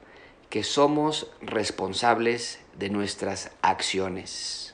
[0.49, 4.73] que somos responsables de nuestras acciones.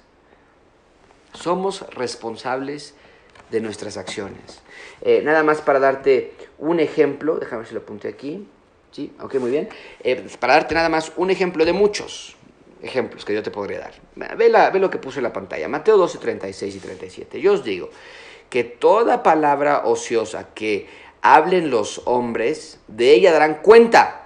[1.33, 2.95] Somos responsables
[3.51, 4.61] de nuestras acciones.
[5.01, 8.47] Eh, nada más para darte un ejemplo, déjame ver si lo apunté aquí.
[8.91, 9.67] Sí, ok, muy bien.
[10.01, 12.37] Eh, para darte nada más un ejemplo de muchos
[12.81, 13.93] ejemplos que yo te podría dar.
[14.15, 15.67] Ve, ve lo que puse en la pantalla.
[15.67, 17.41] Mateo 12, 36 y 37.
[17.41, 17.89] Yo os digo
[18.49, 20.87] que toda palabra ociosa que
[21.21, 24.24] hablen los hombres, de ella darán cuenta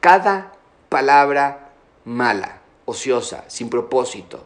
[0.00, 0.52] cada
[0.88, 1.72] palabra
[2.04, 4.44] mala, ociosa, sin propósito,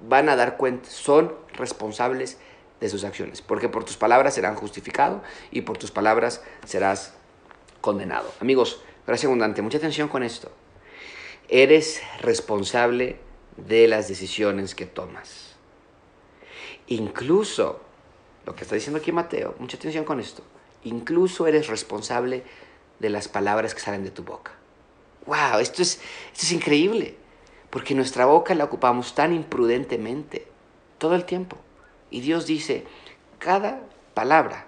[0.00, 2.38] van a dar cuenta, son responsables
[2.80, 7.14] de sus acciones, porque por tus palabras serán justificados y por tus palabras serás
[7.80, 8.32] condenado.
[8.40, 10.50] Amigos, gracias abundante, mucha atención con esto.
[11.48, 13.18] Eres responsable
[13.56, 15.54] de las decisiones que tomas.
[16.88, 17.80] Incluso,
[18.44, 20.42] lo que está diciendo aquí Mateo, mucha atención con esto,
[20.82, 22.42] incluso eres responsable
[22.98, 24.52] de las palabras que salen de tu boca
[25.26, 26.00] wow, esto es,
[26.32, 27.16] esto es increíble,
[27.70, 30.46] porque nuestra boca la ocupamos tan imprudentemente
[30.98, 31.56] todo el tiempo.
[32.10, 32.84] Y Dios dice,
[33.38, 33.80] cada
[34.14, 34.66] palabra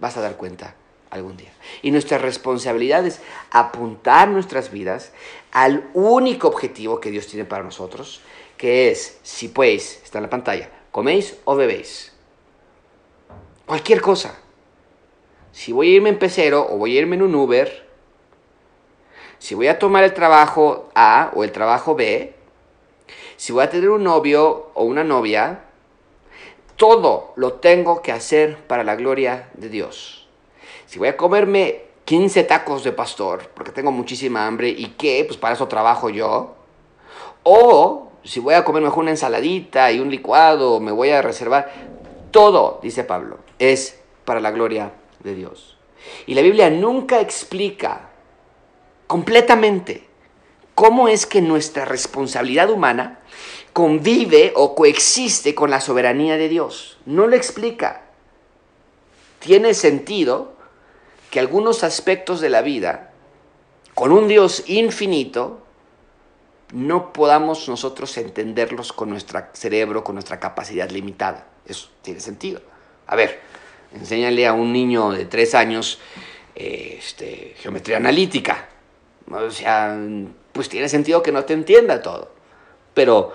[0.00, 0.74] vas a dar cuenta
[1.10, 1.52] algún día.
[1.82, 5.12] Y nuestra responsabilidad es apuntar nuestras vidas
[5.52, 8.22] al único objetivo que Dios tiene para nosotros,
[8.56, 12.12] que es, si pues, está en la pantalla, coméis o bebéis.
[13.66, 14.38] Cualquier cosa.
[15.52, 17.86] si voy a irme en pecero o voy a irme en un Uber,
[19.42, 22.32] si voy a tomar el trabajo A o el trabajo B,
[23.36, 25.64] si voy a tener un novio o una novia,
[26.76, 30.28] todo lo tengo que hacer para la gloria de Dios.
[30.86, 35.24] Si voy a comerme 15 tacos de pastor, porque tengo muchísima hambre, ¿y qué?
[35.26, 36.54] Pues para eso trabajo yo.
[37.42, 41.72] O si voy a comer mejor una ensaladita y un licuado, me voy a reservar.
[42.30, 45.78] Todo, dice Pablo, es para la gloria de Dios.
[46.26, 48.11] Y la Biblia nunca explica
[49.12, 50.04] completamente
[50.74, 53.20] cómo es que nuestra responsabilidad humana
[53.74, 56.96] convive o coexiste con la soberanía de Dios.
[57.04, 58.04] No lo explica.
[59.38, 60.54] Tiene sentido
[61.30, 63.12] que algunos aspectos de la vida,
[63.92, 65.60] con un Dios infinito,
[66.72, 71.48] no podamos nosotros entenderlos con nuestro cerebro, con nuestra capacidad limitada.
[71.66, 72.62] Eso tiene sentido.
[73.06, 73.42] A ver,
[73.94, 75.98] enséñale a un niño de tres años
[76.54, 78.70] este, geometría analítica.
[79.32, 79.98] O sea,
[80.52, 82.30] pues tiene sentido que no te entienda todo.
[82.94, 83.32] Pero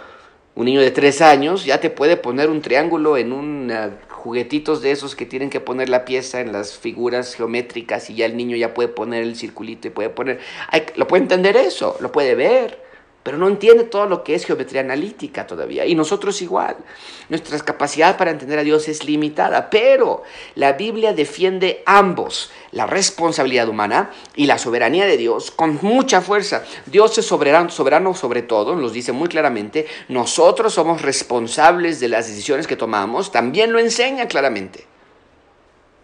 [0.56, 3.72] un niño de tres años ya te puede poner un triángulo en un
[4.10, 8.26] juguetitos de esos que tienen que poner la pieza en las figuras geométricas y ya
[8.26, 10.40] el niño ya puede poner el circulito y puede poner...
[10.96, 12.87] lo puede entender eso, lo puede ver
[13.28, 15.86] pero no entiende todo lo que es geometría analítica todavía.
[15.86, 16.78] Y nosotros igual.
[17.28, 20.24] Nuestra capacidad para entender a Dios es limitada, pero
[20.56, 26.64] la Biblia defiende ambos, la responsabilidad humana y la soberanía de Dios, con mucha fuerza.
[26.86, 32.30] Dios es soberano, soberano sobre todo, nos dice muy claramente, nosotros somos responsables de las
[32.30, 34.86] decisiones que tomamos, también lo enseña claramente.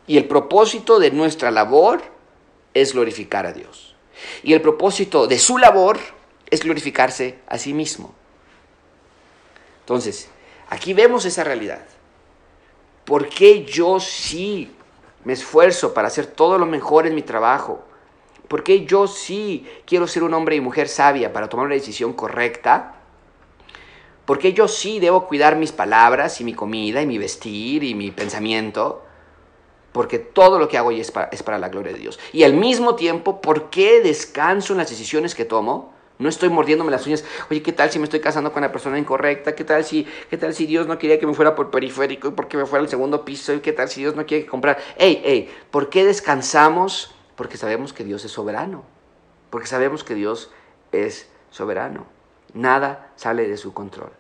[0.08, 2.02] Y el propósito de nuestra labor
[2.74, 3.96] es glorificar a Dios.
[4.44, 6.00] Y el propósito de su labor
[6.54, 8.14] es glorificarse a sí mismo.
[9.80, 10.30] Entonces,
[10.70, 11.84] aquí vemos esa realidad.
[13.06, 14.72] ¿Por qué yo sí
[15.24, 17.84] me esfuerzo para hacer todo lo mejor en mi trabajo?
[18.48, 22.14] ¿Por qué yo sí quiero ser un hombre y mujer sabia para tomar una decisión
[22.14, 22.98] correcta?
[24.26, 27.96] ¿Por qué yo sí debo cuidar mis palabras y mi comida y mi vestir y
[27.96, 29.04] mi pensamiento?
[29.92, 32.20] Porque todo lo que hago es es para la gloria de Dios.
[32.32, 35.94] Y al mismo tiempo, ¿por qué descanso en las decisiones que tomo?
[36.24, 37.26] No estoy mordiéndome las uñas.
[37.52, 39.54] Oye, ¿qué tal si me estoy casando con la persona incorrecta?
[39.54, 42.32] ¿Qué tal si, qué tal si Dios no quería que me fuera por periférico y
[42.32, 43.54] porque me fuera al segundo piso?
[43.54, 44.78] ¿Y qué tal si Dios no quiere comprar?
[44.98, 47.14] Ey, ey, ¿por qué descansamos?
[47.36, 48.86] Porque sabemos que Dios es soberano.
[49.50, 50.50] Porque sabemos que Dios
[50.94, 52.08] es soberano.
[52.54, 54.12] Nada sale de su control.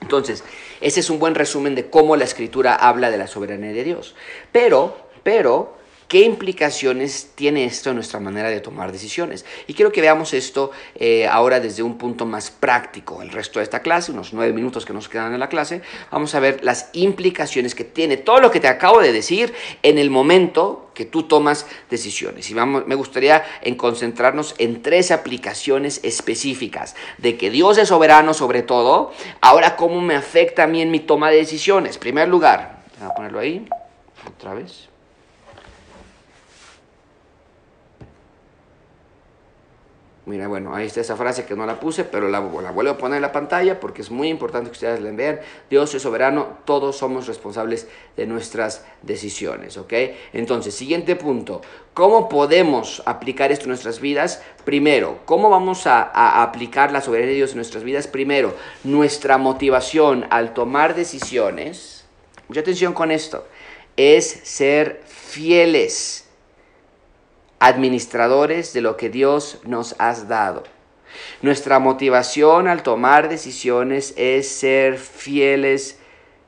[0.00, 0.44] Entonces,
[0.80, 4.14] ese es un buen resumen de cómo la escritura habla de la soberanía de Dios.
[4.52, 5.76] Pero, pero,
[6.08, 9.44] ¿Qué implicaciones tiene esto en nuestra manera de tomar decisiones?
[9.66, 13.22] Y quiero que veamos esto eh, ahora desde un punto más práctico.
[13.22, 16.32] El resto de esta clase, unos nueve minutos que nos quedan en la clase, vamos
[16.36, 20.10] a ver las implicaciones que tiene todo lo que te acabo de decir en el
[20.10, 22.48] momento que tú tomas decisiones.
[22.50, 28.32] Y vamos, me gustaría en concentrarnos en tres aplicaciones específicas de que Dios es soberano
[28.32, 29.10] sobre todo.
[29.40, 31.96] Ahora, ¿cómo me afecta a mí en mi toma de decisiones?
[31.96, 33.66] En primer lugar, voy a ponerlo ahí,
[34.24, 34.88] otra vez.
[40.26, 42.98] Mira, bueno, ahí está esa frase que no la puse, pero la, la, vuelvo a
[42.98, 45.38] poner en la pantalla porque es muy importante que ustedes la vean.
[45.70, 47.86] Dios es soberano, todos somos responsables
[48.16, 49.92] de nuestras decisiones, ¿ok?
[50.32, 51.62] Entonces, siguiente punto,
[51.94, 54.42] ¿cómo podemos aplicar esto en nuestras vidas?
[54.64, 58.08] Primero, ¿cómo vamos a, a aplicar la soberanía de Dios en nuestras vidas?
[58.08, 62.04] Primero, nuestra motivación al tomar decisiones,
[62.48, 63.46] mucha atención con esto,
[63.96, 66.25] es ser fieles
[67.58, 70.64] administradores de lo que Dios nos ha dado.
[71.42, 75.98] Nuestra motivación al tomar decisiones es ser fieles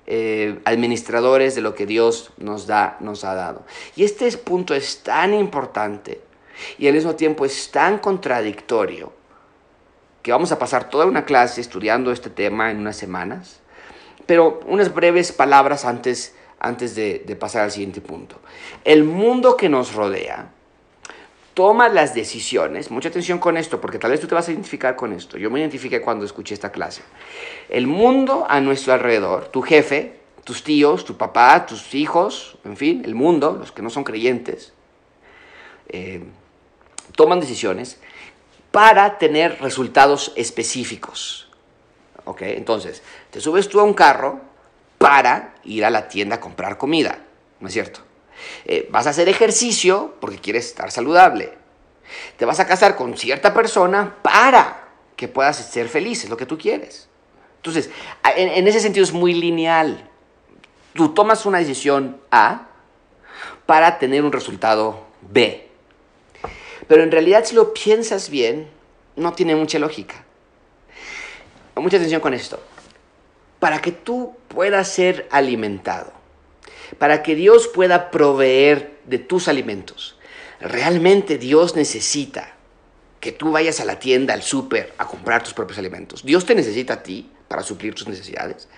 [0.07, 3.65] eh, administradores de lo que Dios nos, da, nos ha dado.
[3.97, 6.21] Y este punto es tan importante
[6.79, 9.13] y al mismo tiempo es tan contradictorio
[10.23, 13.61] que vamos a pasar toda una clase estudiando este tema en unas semanas,
[14.27, 18.41] pero unas breves palabras antes, antes de pasar al siguiente punto.
[18.85, 20.53] El mundo que nos rodea,
[21.59, 24.95] toma las decisiones, mucha atención con esto, porque tal vez tú te vas a identificar
[24.95, 25.37] con esto.
[25.39, 27.03] Yo me identifiqué cuando escuché esta clase.
[27.69, 33.03] El mundo a nuestro alrededor, tu jefe, tus tíos, tu papá, tus hijos, en fin,
[33.05, 34.73] el mundo, los que no son creyentes,
[35.89, 36.23] eh,
[37.17, 37.99] toman decisiones
[38.71, 41.51] para tener resultados específicos.
[42.25, 42.43] ¿Ok?
[42.43, 43.03] Entonces,
[43.33, 44.41] te subes tú a un carro
[44.97, 47.19] para ir a la tienda a comprar comida,
[47.59, 48.08] ¿no es cierto?
[48.65, 51.53] Eh, vas a hacer ejercicio porque quieres estar saludable.
[52.37, 56.47] Te vas a casar con cierta persona para que puedas ser feliz, es lo que
[56.47, 57.09] tú quieres.
[57.57, 57.91] Entonces,
[58.37, 60.09] en, ese sentido es muy lineal.
[60.95, 62.69] Tú tomas una decisión A
[63.67, 65.69] para tener un resultado B.
[66.87, 68.71] Pero en realidad si lo piensas bien,
[69.17, 70.25] no tiene mucha lógica.
[71.75, 72.61] Mucha atención con esto.
[73.59, 76.13] Para que tú puedas ser alimentado,
[76.97, 80.17] para que Dios pueda proveer de tus alimentos,
[80.61, 82.55] realmente Dios necesita
[83.21, 86.25] que tú vayas a la tienda, al súper, a comprar tus propios alimentos.
[86.25, 88.69] Dios te necesita a ti para suplir tus necesidades.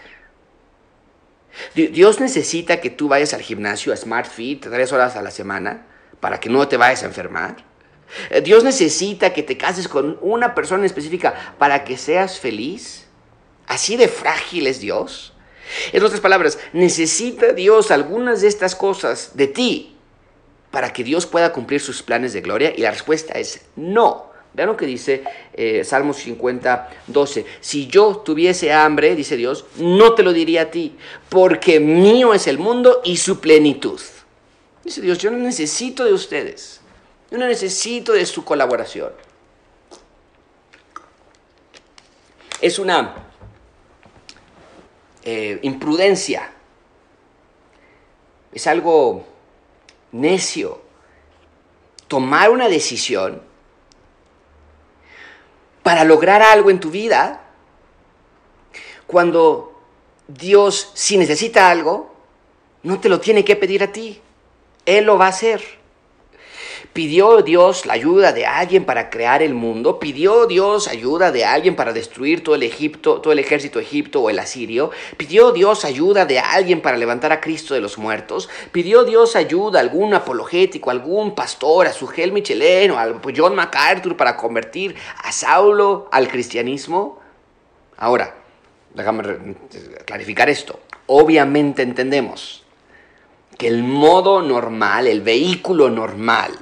[1.74, 5.86] Dios necesita que tú vayas al gimnasio, a Smart Fit, tres horas a la semana,
[6.20, 7.56] para que no te vayas a enfermar.
[8.30, 13.06] Eh, Dios necesita que te cases con una persona específica para que seas feliz.
[13.66, 15.34] Así de frágil es Dios.
[15.92, 19.96] En otras palabras, necesita Dios algunas de estas cosas de ti
[20.70, 22.72] para que Dios pueda cumplir sus planes de gloria.
[22.76, 24.30] Y la respuesta es no.
[24.52, 25.22] Vean lo que dice
[25.84, 27.46] Salmos 50, 12.
[27.60, 30.96] Si yo tuviese hambre, dice Dios, no te lo diría a ti,
[31.28, 34.00] porque mío es el mundo y su plenitud.
[34.82, 36.80] Dice Dios, yo no necesito de ustedes.
[37.30, 39.12] Yo no necesito de su colaboración.
[42.60, 43.14] Es una
[45.24, 46.50] eh, imprudencia.
[48.52, 49.24] Es algo
[50.12, 50.80] necio.
[52.08, 53.42] Tomar una decisión
[55.82, 57.40] para lograr algo en tu vida,
[59.06, 59.80] cuando
[60.28, 62.14] Dios, si necesita algo,
[62.82, 64.20] no te lo tiene que pedir a ti.
[64.86, 65.79] Él lo va a hacer.
[66.92, 70.00] ¿Pidió Dios la ayuda de alguien para crear el mundo?
[70.00, 74.28] ¿Pidió Dios ayuda de alguien para destruir todo el Egipto, todo el ejército egipto o
[74.28, 74.90] el asirio?
[75.16, 78.48] ¿Pidió Dios ayuda de alguien para levantar a Cristo de los muertos?
[78.72, 83.54] ¿Pidió Dios ayuda a algún apologético, algún pastor, a su Sugel Michelin o a John
[83.54, 87.20] MacArthur para convertir a Saulo al cristianismo?
[87.98, 88.34] Ahora,
[88.94, 89.54] déjame
[90.06, 90.80] clarificar esto.
[91.06, 92.64] Obviamente entendemos
[93.56, 96.58] que el modo normal, el vehículo normal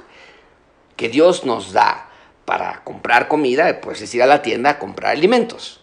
[0.99, 2.09] que Dios nos da
[2.43, 5.79] para comprar comida, pues es ir a la tienda a comprar alimentos.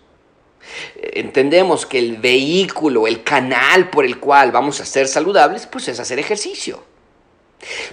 [0.95, 5.99] Entendemos que el vehículo, el canal por el cual vamos a ser saludables, pues es
[6.01, 6.85] hacer ejercicio.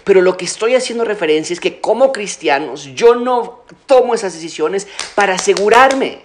[0.04, 4.86] Pero lo que estoy haciendo referencia es que como cristianos yo no tomo esas decisiones
[5.16, 6.24] para asegurarme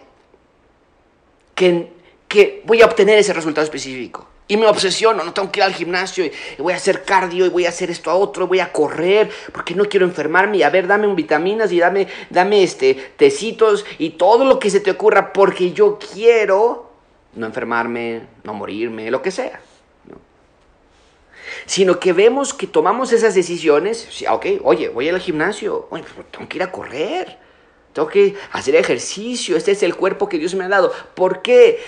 [1.55, 1.93] que,
[2.27, 4.27] que voy a obtener ese resultado específico.
[4.51, 7.51] Y me obsesiono, no tengo que ir al gimnasio y voy a hacer cardio y
[7.51, 10.71] voy a hacer esto a otro, voy a correr porque no quiero enfermarme y a
[10.71, 15.35] ver, dame vitaminas y dame, dame este, tecitos y todo lo que se te ocurra
[15.35, 16.91] porque yo quiero
[17.35, 19.61] no enfermarme, no morirme, lo que sea.
[21.67, 26.57] Sino que vemos que tomamos esas decisiones, ok, oye, voy al gimnasio, oye, tengo que
[26.57, 27.39] ir a correr,
[27.93, 30.93] tengo que hacer ejercicio, este es el cuerpo que Dios me ha dado.
[31.15, 31.81] ¿Por qué?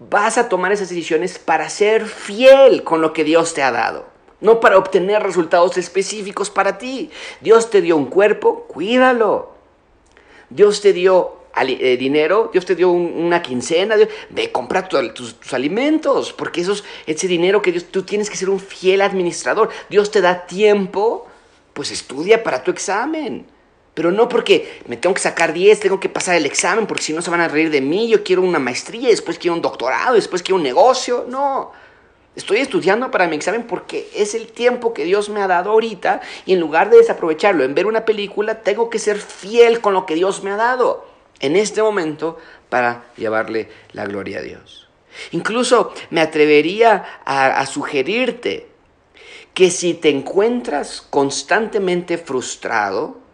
[0.00, 4.06] Vas a tomar esas decisiones para ser fiel con lo que Dios te ha dado,
[4.40, 7.10] no para obtener resultados específicos para ti.
[7.40, 9.52] Dios te dio un cuerpo, cuídalo.
[10.50, 13.96] Dios te dio eh, dinero, Dios te dio una quincena,
[14.30, 18.60] ve, compra tus, alimentos, porque esos, ese dinero que Dios, tú tienes que ser un
[18.60, 19.68] fiel administrador.
[19.90, 21.26] Dios te da tiempo,
[21.72, 23.46] pues estudia para tu examen.
[23.98, 27.12] Pero no porque me tengo que sacar 10, tengo que pasar el examen, porque si
[27.12, 28.08] no se van a reír de mí.
[28.08, 31.26] Yo quiero una maestría, después quiero un doctorado, después quiero un negocio.
[31.28, 31.72] No.
[32.36, 36.20] Estoy estudiando para mi examen porque es el tiempo que Dios me ha dado ahorita
[36.46, 40.06] y en lugar de desaprovecharlo en ver una película, tengo que ser fiel con lo
[40.06, 41.04] que Dios me ha dado
[41.40, 42.38] en este momento
[42.68, 44.88] para llevarle la gloria a Dios.
[45.32, 48.68] Incluso me atrevería a, a sugerirte
[49.54, 53.26] que si te encuentras constantemente frustrado,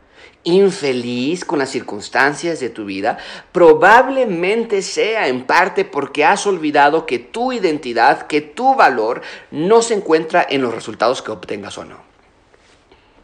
[0.44, 3.18] infeliz con las circunstancias de tu vida,
[3.50, 9.94] probablemente sea en parte porque has olvidado que tu identidad, que tu valor no se
[9.94, 11.98] encuentra en los resultados que obtengas o no.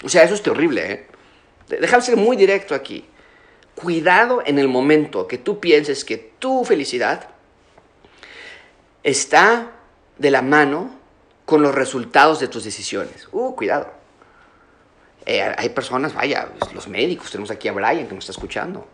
[0.02, 1.06] O sea, eso es terrible, ¿eh?
[1.68, 3.04] Déjame ser muy directo aquí.
[3.74, 7.28] Cuidado en el momento que tú pienses que tu felicidad
[9.02, 9.72] está
[10.18, 10.90] de la mano
[11.44, 13.28] con los resultados de tus decisiones.
[13.32, 13.99] Uh, cuidado.
[15.26, 18.86] Eh, hay personas, vaya, los médicos, tenemos aquí a Brian que nos está escuchando.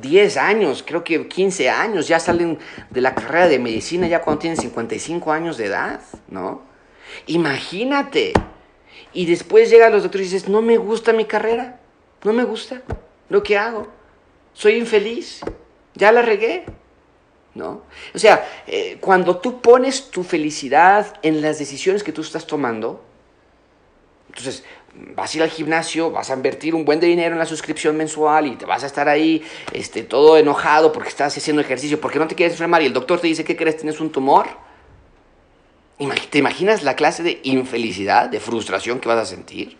[0.00, 2.58] 10 años, creo que 15 años, ya salen
[2.90, 6.62] de la carrera de medicina ya cuando tienen 55 años de edad, ¿no?
[7.26, 8.32] Imagínate.
[9.12, 11.80] Y después llegan los doctores y dices, no me gusta mi carrera,
[12.22, 12.82] no me gusta
[13.28, 13.88] lo que hago,
[14.52, 15.40] soy infeliz,
[15.94, 16.64] ya la regué,
[17.54, 17.82] ¿no?
[18.14, 23.02] O sea, eh, cuando tú pones tu felicidad en las decisiones que tú estás tomando,
[24.28, 24.64] entonces
[24.94, 27.96] vas a ir al gimnasio, vas a invertir un buen de dinero en la suscripción
[27.96, 32.18] mensual y te vas a estar ahí este, todo enojado porque estás haciendo ejercicio, porque
[32.18, 33.78] no te quieres enfermar y el doctor te dice, ¿qué crees?
[33.78, 34.48] ¿Tienes un tumor?
[36.30, 39.78] ¿Te imaginas la clase de infelicidad, de frustración que vas a sentir?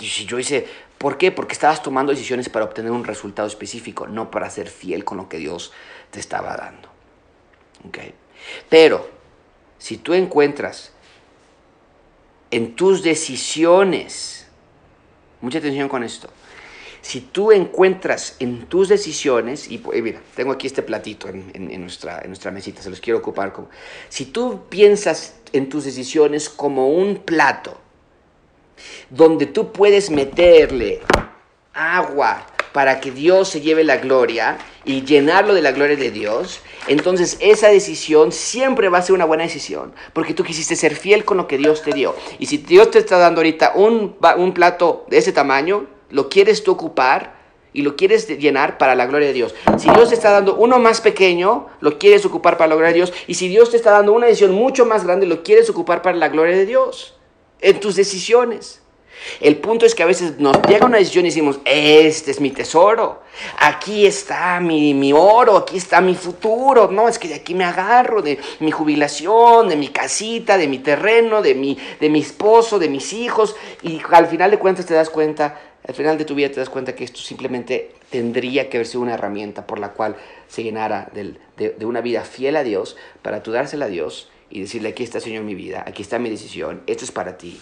[0.00, 0.66] Y si yo hice,
[0.98, 1.32] ¿por qué?
[1.32, 5.28] Porque estabas tomando decisiones para obtener un resultado específico, no para ser fiel con lo
[5.28, 5.72] que Dios
[6.10, 6.88] te estaba dando.
[7.88, 8.14] ¿Okay?
[8.68, 9.08] Pero,
[9.78, 10.92] si tú encuentras
[12.52, 14.46] en tus decisiones,
[15.40, 16.28] mucha atención con esto,
[17.00, 22.28] si tú encuentras en tus decisiones, y mira, tengo aquí este platito en, nuestra, en
[22.28, 23.68] nuestra mesita, se los quiero ocupar como,
[24.08, 27.80] si tú piensas en tus decisiones como un plato,
[29.10, 31.00] donde tú puedes meterle
[31.72, 36.60] agua para que Dios se lleve la gloria y llenarlo de la gloria de Dios,
[36.88, 41.24] entonces esa decisión siempre va a ser una buena decisión, porque tú quisiste ser fiel
[41.24, 42.14] con lo que Dios te dio.
[42.38, 46.64] Y si Dios te está dando ahorita un, un plato de ese tamaño, lo quieres
[46.64, 47.42] tú ocupar
[47.72, 49.54] y lo quieres llenar para la gloria de Dios.
[49.78, 52.96] Si Dios te está dando uno más pequeño, lo quieres ocupar para la gloria de
[52.96, 53.12] Dios.
[53.26, 56.16] Y si Dios te está dando una decisión mucho más grande, lo quieres ocupar para
[56.16, 57.16] la gloria de Dios.
[57.60, 58.81] En tus decisiones.
[59.40, 62.50] El punto es que a veces nos llega una decisión y decimos, este es mi
[62.50, 63.22] tesoro,
[63.58, 67.64] aquí está mi, mi, oro, aquí está mi futuro, no, es que de aquí me
[67.64, 72.78] agarro, de mi jubilación, de mi casita, de mi terreno, de mi, de mi esposo,
[72.78, 76.34] de mis hijos, y al final de cuentas te das cuenta al final de tu
[76.34, 79.92] vida te das cuenta que esto simplemente tendría que haber sido una herramienta por la
[79.92, 80.16] cual
[80.46, 84.90] se llenara de, una vida fiel a Dios para tú dársela a Dios y decirle,
[84.90, 87.60] aquí está Señor mi vida, aquí está mi decisión, esto es para ti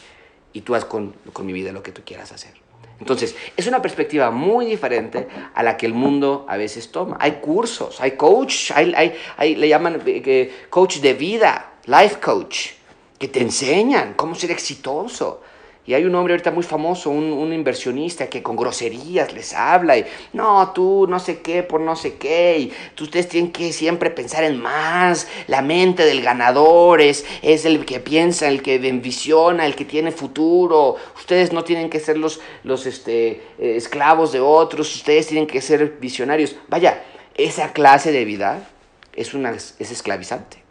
[0.52, 2.52] y tú haz con, mi vida lo que tú quieras hacer.
[2.98, 7.16] Entonces, es una perspectiva muy diferente a la que el mundo a veces toma.
[7.18, 12.72] Hay cursos, hay coach, hay, hay, le llaman eh, coach de vida, life coach,
[13.18, 15.42] que te enseñan cómo ser exitoso
[15.86, 20.04] y hay un hombre ahorita muy famoso, un, inversionista que con groserías les habla y
[20.34, 22.58] no, tú no sé qué por no sé qué.
[22.58, 22.72] Y
[23.02, 25.26] ustedes tienen que siempre pensar en más.
[25.48, 30.12] La mente del ganador es, es el que piensa, el que envisiona, el que tiene
[30.12, 30.96] futuro.
[31.16, 35.62] Ustedes no tienen que ser los, los este, eh, esclavos de otros, ustedes tienen que
[35.62, 36.56] ser visionarios.
[36.68, 37.02] Vaya,
[37.34, 38.68] esa clase de vida
[39.14, 40.62] es, una, es esclavizante.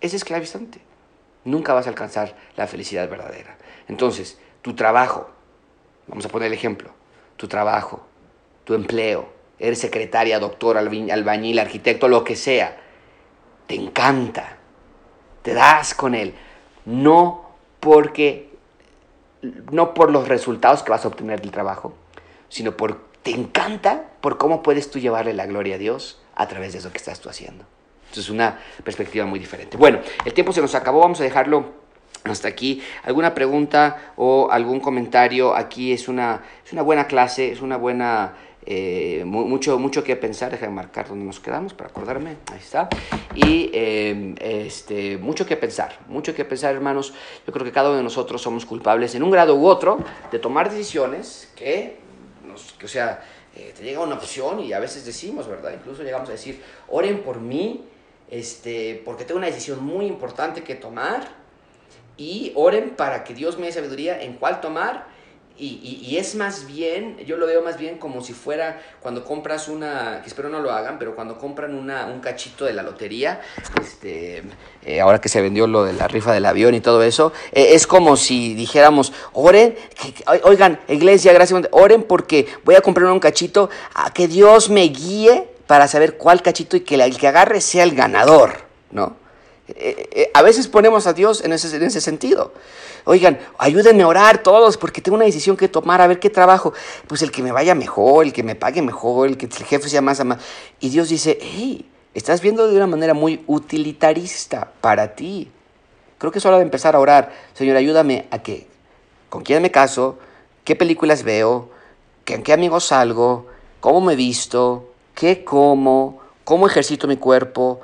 [0.00, 0.80] Es esclavizante.
[1.44, 3.58] Nunca vas a alcanzar la felicidad verdadera.
[3.88, 5.28] Entonces, tu trabajo,
[6.06, 6.88] vamos a poner el ejemplo,
[7.36, 8.00] tu trabajo,
[8.64, 12.74] tu empleo, eres secretaria, doctor, albañil, arquitecto, lo que sea,
[13.66, 14.56] te encanta,
[15.42, 16.34] te das con él,
[16.86, 18.54] no porque,
[19.70, 21.92] no por los resultados que vas a obtener del trabajo,
[22.48, 26.72] sino por, te encanta por cómo puedes tú llevarle la gloria a Dios a través
[26.72, 27.66] de eso que estás tú haciendo.
[28.04, 29.76] Entonces es una perspectiva muy diferente.
[29.76, 31.83] Bueno, el tiempo se nos acabó, vamos a dejarlo
[32.24, 32.82] hasta aquí.
[33.04, 35.54] ¿Alguna pregunta o algún comentario?
[35.54, 38.34] Aquí es una, es una buena clase, es una buena...
[38.66, 42.88] Eh, mucho, mucho que pensar, déjame marcar dónde nos quedamos para acordarme, ahí está.
[43.34, 47.12] Y em, este, mucho que pensar, mucho que pensar hermanos.
[47.46, 49.98] Yo creo que cada uno de nosotros somos culpables en un grado u otro
[50.32, 51.98] de tomar decisiones que,
[52.48, 53.22] nos, que o sea,
[53.54, 55.74] eh, te llega una opción y a veces decimos, ¿verdad?
[55.74, 57.84] Incluso llegamos a decir, oren por mí,
[58.30, 61.43] este, porque tengo una decisión muy importante que tomar
[62.16, 65.12] y oren para que Dios me dé sabiduría en cuál tomar.
[65.56, 69.68] Y, y, es más bien, yo lo veo más bien como si fuera cuando compras
[69.68, 73.40] una, que espero no lo hagan, pero cuando compran una, un cachito de la lotería,
[73.80, 74.42] este,
[74.84, 77.68] eh, ahora que se vendió lo de la rifa del avión y todo eso, eh,
[77.70, 79.76] es como si dijéramos, oren,
[80.42, 85.48] oigan, iglesia, gracias, oren porque voy a comprar un cachito, a que Dios me guíe
[85.68, 89.22] para saber cuál cachito y que el que agarre sea el ganador, ¿no?
[89.68, 92.52] Eh, eh, a veces ponemos a Dios en ese, en ese sentido.
[93.04, 96.72] Oigan, ayúdenme a orar todos porque tengo una decisión que tomar, a ver qué trabajo.
[97.06, 99.88] Pues el que me vaya mejor, el que me pague mejor, el que el jefe
[99.88, 100.40] sea más amado.
[100.80, 105.50] Y Dios dice, hey, estás viendo de una manera muy utilitarista para ti.
[106.18, 107.32] Creo que es hora de empezar a orar.
[107.54, 108.66] Señor, ayúdame a que,
[109.28, 110.18] con quién me caso,
[110.64, 111.70] qué películas veo,
[112.26, 113.46] con qué amigos salgo,
[113.80, 117.80] cómo me visto, qué como, cómo ejercito mi cuerpo,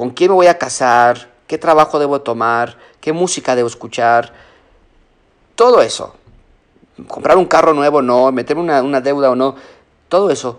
[0.00, 4.32] con quién me voy a casar, qué trabajo debo tomar, qué música debo escuchar,
[5.54, 6.14] todo eso.
[7.06, 9.56] Comprar un carro nuevo o no, meterme una, una deuda o no,
[10.08, 10.58] todo eso.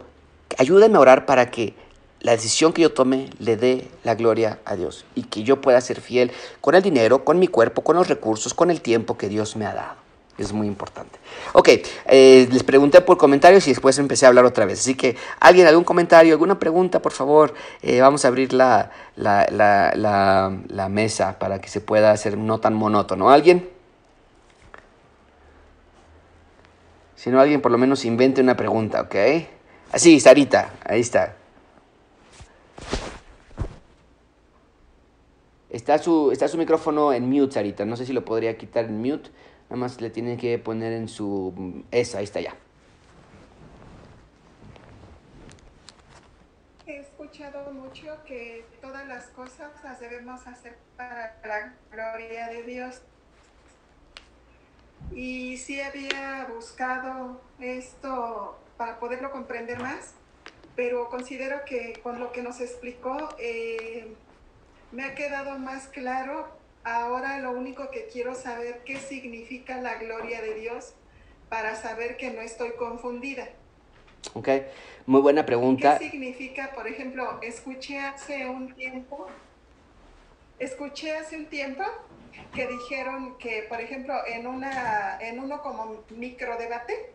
[0.59, 1.73] Ayúdame a orar para que
[2.19, 5.81] la decisión que yo tome le dé la gloria a Dios y que yo pueda
[5.81, 6.31] ser fiel
[6.61, 9.65] con el dinero, con mi cuerpo, con los recursos, con el tiempo que Dios me
[9.65, 10.10] ha dado.
[10.37, 11.19] Es muy importante.
[11.53, 11.69] Ok,
[12.05, 14.79] eh, les pregunté por comentarios y después empecé a hablar otra vez.
[14.79, 17.53] Así que, ¿alguien, algún comentario, alguna pregunta, por favor?
[17.81, 23.29] Eh, vamos a abrir la, la, mesa para que se pueda hacer no tan monótono.
[23.29, 23.69] ¿Alguien?
[27.15, 29.15] Si no, alguien por lo menos invente una pregunta, ¿ok?
[29.91, 31.35] Así, Sarita, ahí está.
[35.69, 37.85] Está su, está su micrófono en mute, Sarita.
[37.85, 39.29] No sé si lo podría quitar en mute
[39.71, 41.85] Nada más le tienen que poner en su...
[41.91, 42.53] Esa, ahí está ya.
[46.85, 53.01] He escuchado mucho que todas las cosas las debemos hacer para la gloria de Dios.
[55.13, 60.15] Y sí había buscado esto para poderlo comprender más,
[60.75, 64.13] pero considero que con lo que nos explicó eh,
[64.91, 70.41] me ha quedado más claro Ahora lo único que quiero saber qué significa la gloria
[70.41, 70.93] de Dios
[71.49, 73.49] para saber que no estoy confundida.
[74.33, 74.49] Ok,
[75.05, 75.97] muy buena pregunta.
[75.97, 79.27] ¿Qué significa, por ejemplo, escuché hace un tiempo,
[80.59, 81.83] escuché hace un tiempo
[82.53, 87.11] que dijeron que, por ejemplo, en una, en uno como micro debate,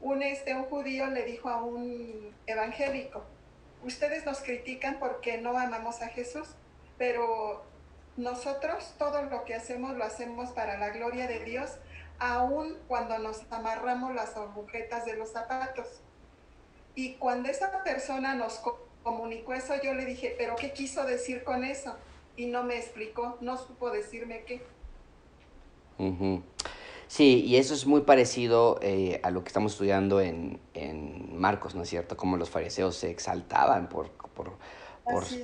[0.00, 3.24] un este, un judío le dijo a un evangélico,
[3.84, 6.48] ustedes nos critican porque no amamos a Jesús,
[6.98, 7.64] pero
[8.18, 11.70] nosotros todo lo que hacemos lo hacemos para la gloria de Dios,
[12.18, 15.86] aun cuando nos amarramos las agujetas de los zapatos.
[16.96, 18.60] Y cuando esa persona nos
[19.04, 21.94] comunicó eso, yo le dije, pero ¿qué quiso decir con eso?
[22.36, 24.62] Y no me explicó, no supo decirme qué.
[27.06, 31.76] Sí, y eso es muy parecido eh, a lo que estamos estudiando en, en, Marcos,
[31.76, 32.16] ¿no es cierto?
[32.16, 34.58] Como los fariseos se exaltaban por, por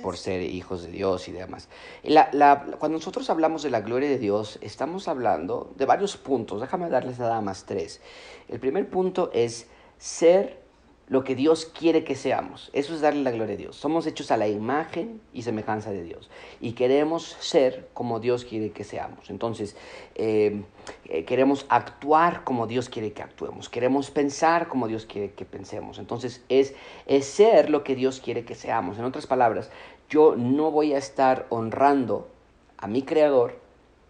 [0.01, 1.69] por, ser hijos de Dios y demás.
[2.03, 6.61] La, la, cuando nosotros hablamos de la gloria de Dios, estamos hablando de varios puntos.
[6.61, 8.01] Déjame darles nada más tres.
[8.47, 10.64] El primer punto es ser
[11.07, 12.71] lo que Dios quiere que seamos.
[12.73, 13.75] Eso es darle la gloria a Dios.
[13.75, 16.31] Somos hechos a la imagen y semejanza de Dios.
[16.61, 19.29] Y queremos ser como Dios quiere que seamos.
[19.29, 19.75] Entonces,
[20.15, 20.63] eh,
[21.05, 23.69] eh, queremos actuar como Dios quiere que actuemos.
[23.69, 25.99] Queremos pensar como Dios quiere que pensemos.
[25.99, 26.73] Entonces, es,
[27.05, 28.97] es ser lo que Dios quiere que seamos.
[28.97, 29.69] En otras palabras,
[30.09, 32.29] yo no voy a estar honrando
[32.77, 33.59] a mi Creador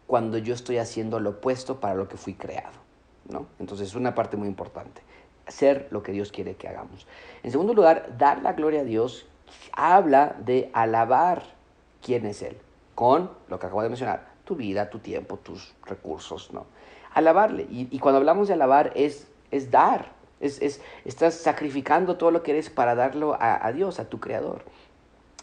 [0.07, 2.85] cuando yo estoy haciendo lo opuesto para lo que fui creado.
[3.27, 3.47] ¿no?
[3.59, 5.04] Entonces, es una parte muy importante
[5.47, 7.07] ser lo que Dios quiere que hagamos.
[7.43, 9.27] En segundo lugar, dar la gloria a Dios
[9.71, 11.43] habla de alabar
[12.01, 12.57] quién es Él,
[12.95, 16.65] con lo que acabo de mencionar, tu vida, tu tiempo, tus recursos, ¿no?
[17.13, 17.65] Alabarle.
[17.69, 22.51] Y, cuando hablamos de alabar es, es dar, es, es, estás sacrificando todo lo que
[22.51, 24.63] eres para darlo a, a Dios, a tu Creador.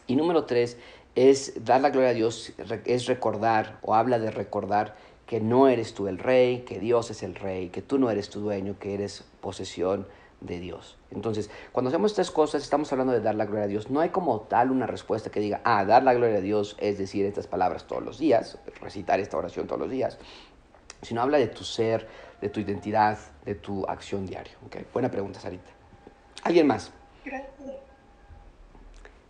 [0.06, 0.76] Y número tres,
[1.14, 2.52] es dar la gloria a Dios,
[2.84, 4.94] es recordar o habla de recordar
[5.26, 8.28] que no eres tú el rey, que Dios es el rey, que tú no eres
[8.28, 10.06] tu dueño, que eres posesión
[10.40, 10.98] de Dios.
[11.10, 13.90] Entonces, cuando hacemos estas cosas, estamos hablando de dar la gloria a Dios.
[13.90, 16.98] No hay como tal una respuesta que diga, ah, dar la gloria a Dios es
[16.98, 20.18] decir estas palabras todos los días, recitar esta oración todos los días,
[21.02, 22.08] sino habla de tu ser,
[22.40, 24.54] de tu identidad, de tu acción diaria.
[24.66, 24.86] ¿okay?
[24.92, 25.70] Buena pregunta, Sarita.
[26.44, 26.92] ¿Alguien más?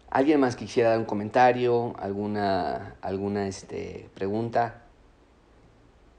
[0.09, 4.83] ¿Alguien más quisiera dar un comentario, alguna, alguna este, pregunta?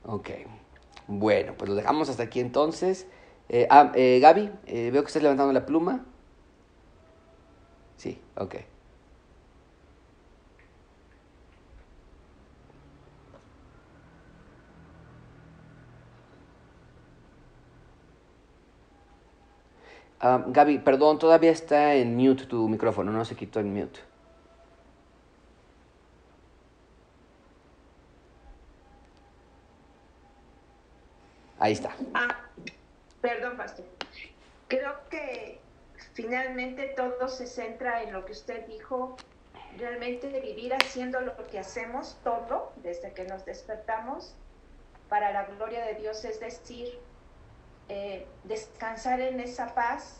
[0.03, 0.29] Ok.
[1.07, 3.07] Bueno, pues lo dejamos hasta aquí entonces.
[3.49, 6.05] Eh, ah, eh, Gaby, eh, veo que estás levantando la pluma.
[7.97, 8.55] Sí, ok.
[20.19, 23.99] Ah, Gaby, perdón, todavía está en mute tu micrófono, no se quitó en mute.
[31.59, 31.95] Ahí está.
[33.24, 33.86] Perdón, pastor.
[34.67, 35.61] Creo que
[36.11, 39.15] finalmente todo se centra en lo que usted dijo,
[39.78, 44.36] realmente vivir haciendo lo que hacemos todo desde que nos despertamos
[45.07, 46.99] para la gloria de Dios, es decir,
[47.88, 50.19] eh, descansar en esa paz,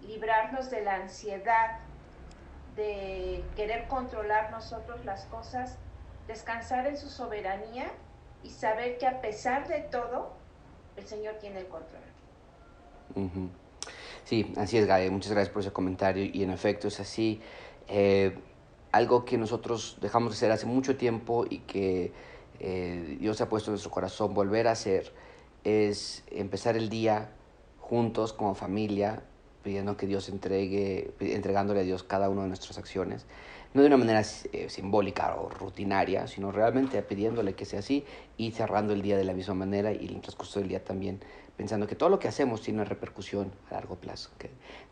[0.00, 1.78] librarnos de la ansiedad,
[2.74, 5.78] de querer controlar nosotros las cosas,
[6.26, 7.92] descansar en su soberanía
[8.42, 10.32] y saber que a pesar de todo,
[10.96, 12.02] el Señor tiene el control.
[14.24, 15.10] Sí, así es, Gaby.
[15.10, 16.24] Muchas gracias por ese comentario.
[16.24, 17.40] Y en efecto es así.
[17.88, 18.36] Eh,
[18.92, 22.12] algo que nosotros dejamos de hacer hace mucho tiempo y que
[22.60, 25.12] eh, Dios ha puesto en nuestro corazón volver a hacer
[25.64, 27.30] es empezar el día
[27.80, 29.22] juntos como familia,
[29.62, 33.26] pidiendo que Dios entregue, entregándole a Dios cada una de nuestras acciones
[33.74, 38.04] no de una manera eh, simbólica o rutinaria, sino realmente pidiéndole que sea así
[38.36, 41.20] y cerrando el día de la misma manera y el transcurso del día también,
[41.56, 44.30] pensando que todo lo que hacemos tiene una repercusión a largo plazo.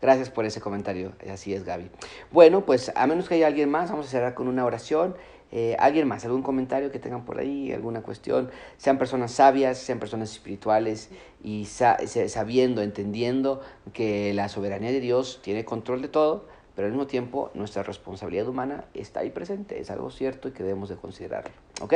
[0.01, 1.89] Gracias por ese comentario, así es Gaby.
[2.31, 5.15] Bueno, pues a menos que haya alguien más, vamos a cerrar con una oración.
[5.53, 6.23] Eh, ¿Alguien más?
[6.23, 7.73] ¿Algún comentario que tengan por ahí?
[7.73, 8.49] ¿Alguna cuestión?
[8.77, 11.09] Sean personas sabias, sean personas espirituales
[11.43, 16.45] y sabiendo, entendiendo que la soberanía de Dios tiene control de todo
[16.75, 20.63] pero al mismo tiempo nuestra responsabilidad humana está ahí presente, es algo cierto y que
[20.63, 21.51] debemos de considerarlo.
[21.81, 21.93] ¿Ok?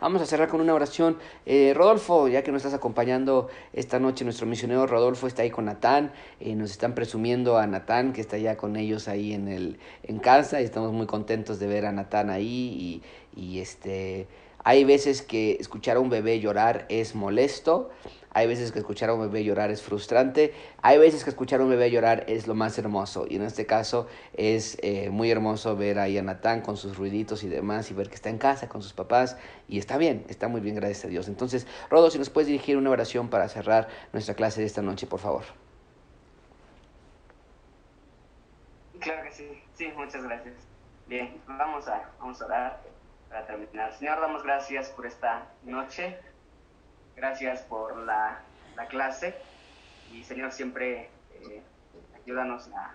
[0.00, 1.18] Vamos a cerrar con una oración.
[1.46, 5.64] Eh, Rodolfo, ya que nos estás acompañando esta noche, nuestro misionero Rodolfo está ahí con
[5.64, 9.78] Natán, eh, nos están presumiendo a Natán que está ya con ellos ahí en, el,
[10.02, 13.02] en casa y estamos muy contentos de ver a Natán ahí
[13.34, 14.26] y, y este...
[14.66, 17.90] Hay veces que escuchar a un bebé llorar es molesto,
[18.30, 21.64] hay veces que escuchar a un bebé llorar es frustrante, hay veces que escuchar a
[21.64, 23.26] un bebé llorar es lo más hermoso.
[23.28, 27.48] Y en este caso es eh, muy hermoso ver a Natán con sus ruiditos y
[27.48, 29.36] demás y ver que está en casa con sus papás
[29.68, 31.28] y está bien, está muy bien, gracias a Dios.
[31.28, 35.06] Entonces, Rodo, si nos puedes dirigir una oración para cerrar nuestra clase de esta noche,
[35.06, 35.44] por favor.
[38.98, 40.54] Claro que sí, sí, muchas gracias.
[41.06, 42.94] Bien, vamos a, vamos a orar
[43.34, 43.92] para terminar.
[43.94, 46.16] Señor, damos gracias por esta noche.
[47.16, 48.40] Gracias por la,
[48.88, 49.34] clase.
[50.12, 51.60] Y Señor, siempre eh,
[52.14, 52.94] ayúdanos a,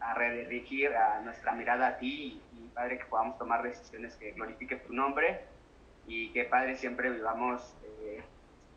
[0.00, 4.80] a, redirigir a nuestra mirada a ti y, Padre que podamos tomar decisiones que glorifiquen
[4.86, 5.40] tu nombre
[6.06, 8.22] y que Padre siempre vivamos eh,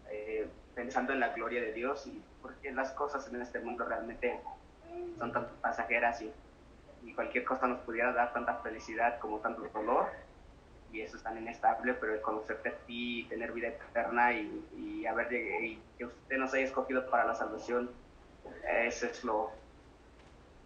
[0.09, 4.39] eh, pensando en la gloria de Dios y porque las cosas en este mundo realmente
[5.17, 6.31] son tan pasajeras y,
[7.03, 10.07] y cualquier cosa nos pudiera dar tanta felicidad como tanto dolor
[10.93, 15.05] y eso es tan inestable, pero el conocerte a ti, tener vida eterna y, y,
[15.07, 17.89] haber, y que usted nos haya escogido para la salvación,
[18.85, 19.51] eso es lo,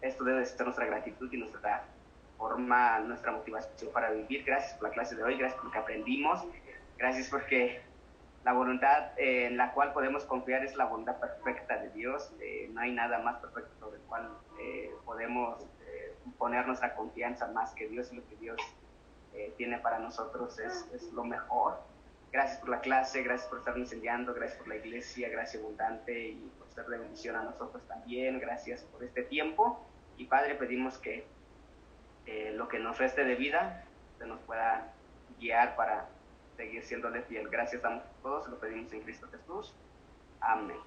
[0.02, 1.84] esto debe ser nuestra gratitud y nuestra
[2.36, 4.44] forma, nuestra motivación para vivir.
[4.44, 6.44] Gracias por la clase de hoy, gracias por lo que aprendimos,
[6.98, 7.80] gracias porque
[8.44, 12.30] la voluntad en la cual podemos confiar es la voluntad perfecta de Dios.
[12.40, 17.48] Eh, no hay nada más perfecto sobre el cual eh, podemos eh, poner nuestra confianza
[17.48, 18.60] más que Dios y lo que Dios
[19.38, 21.78] eh, tiene para nosotros es, es, lo mejor.
[22.32, 26.52] Gracias por la clase, gracias por estar enseñando, gracias por la iglesia, gracias abundante y
[26.58, 28.40] por ser de bendición a nosotros también.
[28.40, 29.86] Gracias por este tiempo.
[30.16, 31.24] Y Padre, pedimos que
[32.26, 33.84] eh, lo que nos reste de vida
[34.18, 34.92] se nos pueda
[35.38, 36.08] guiar para
[36.56, 37.48] seguir siendo de fiel.
[37.48, 39.72] Gracias a todos, lo pedimos en Cristo Jesús.
[40.40, 40.78] Amén.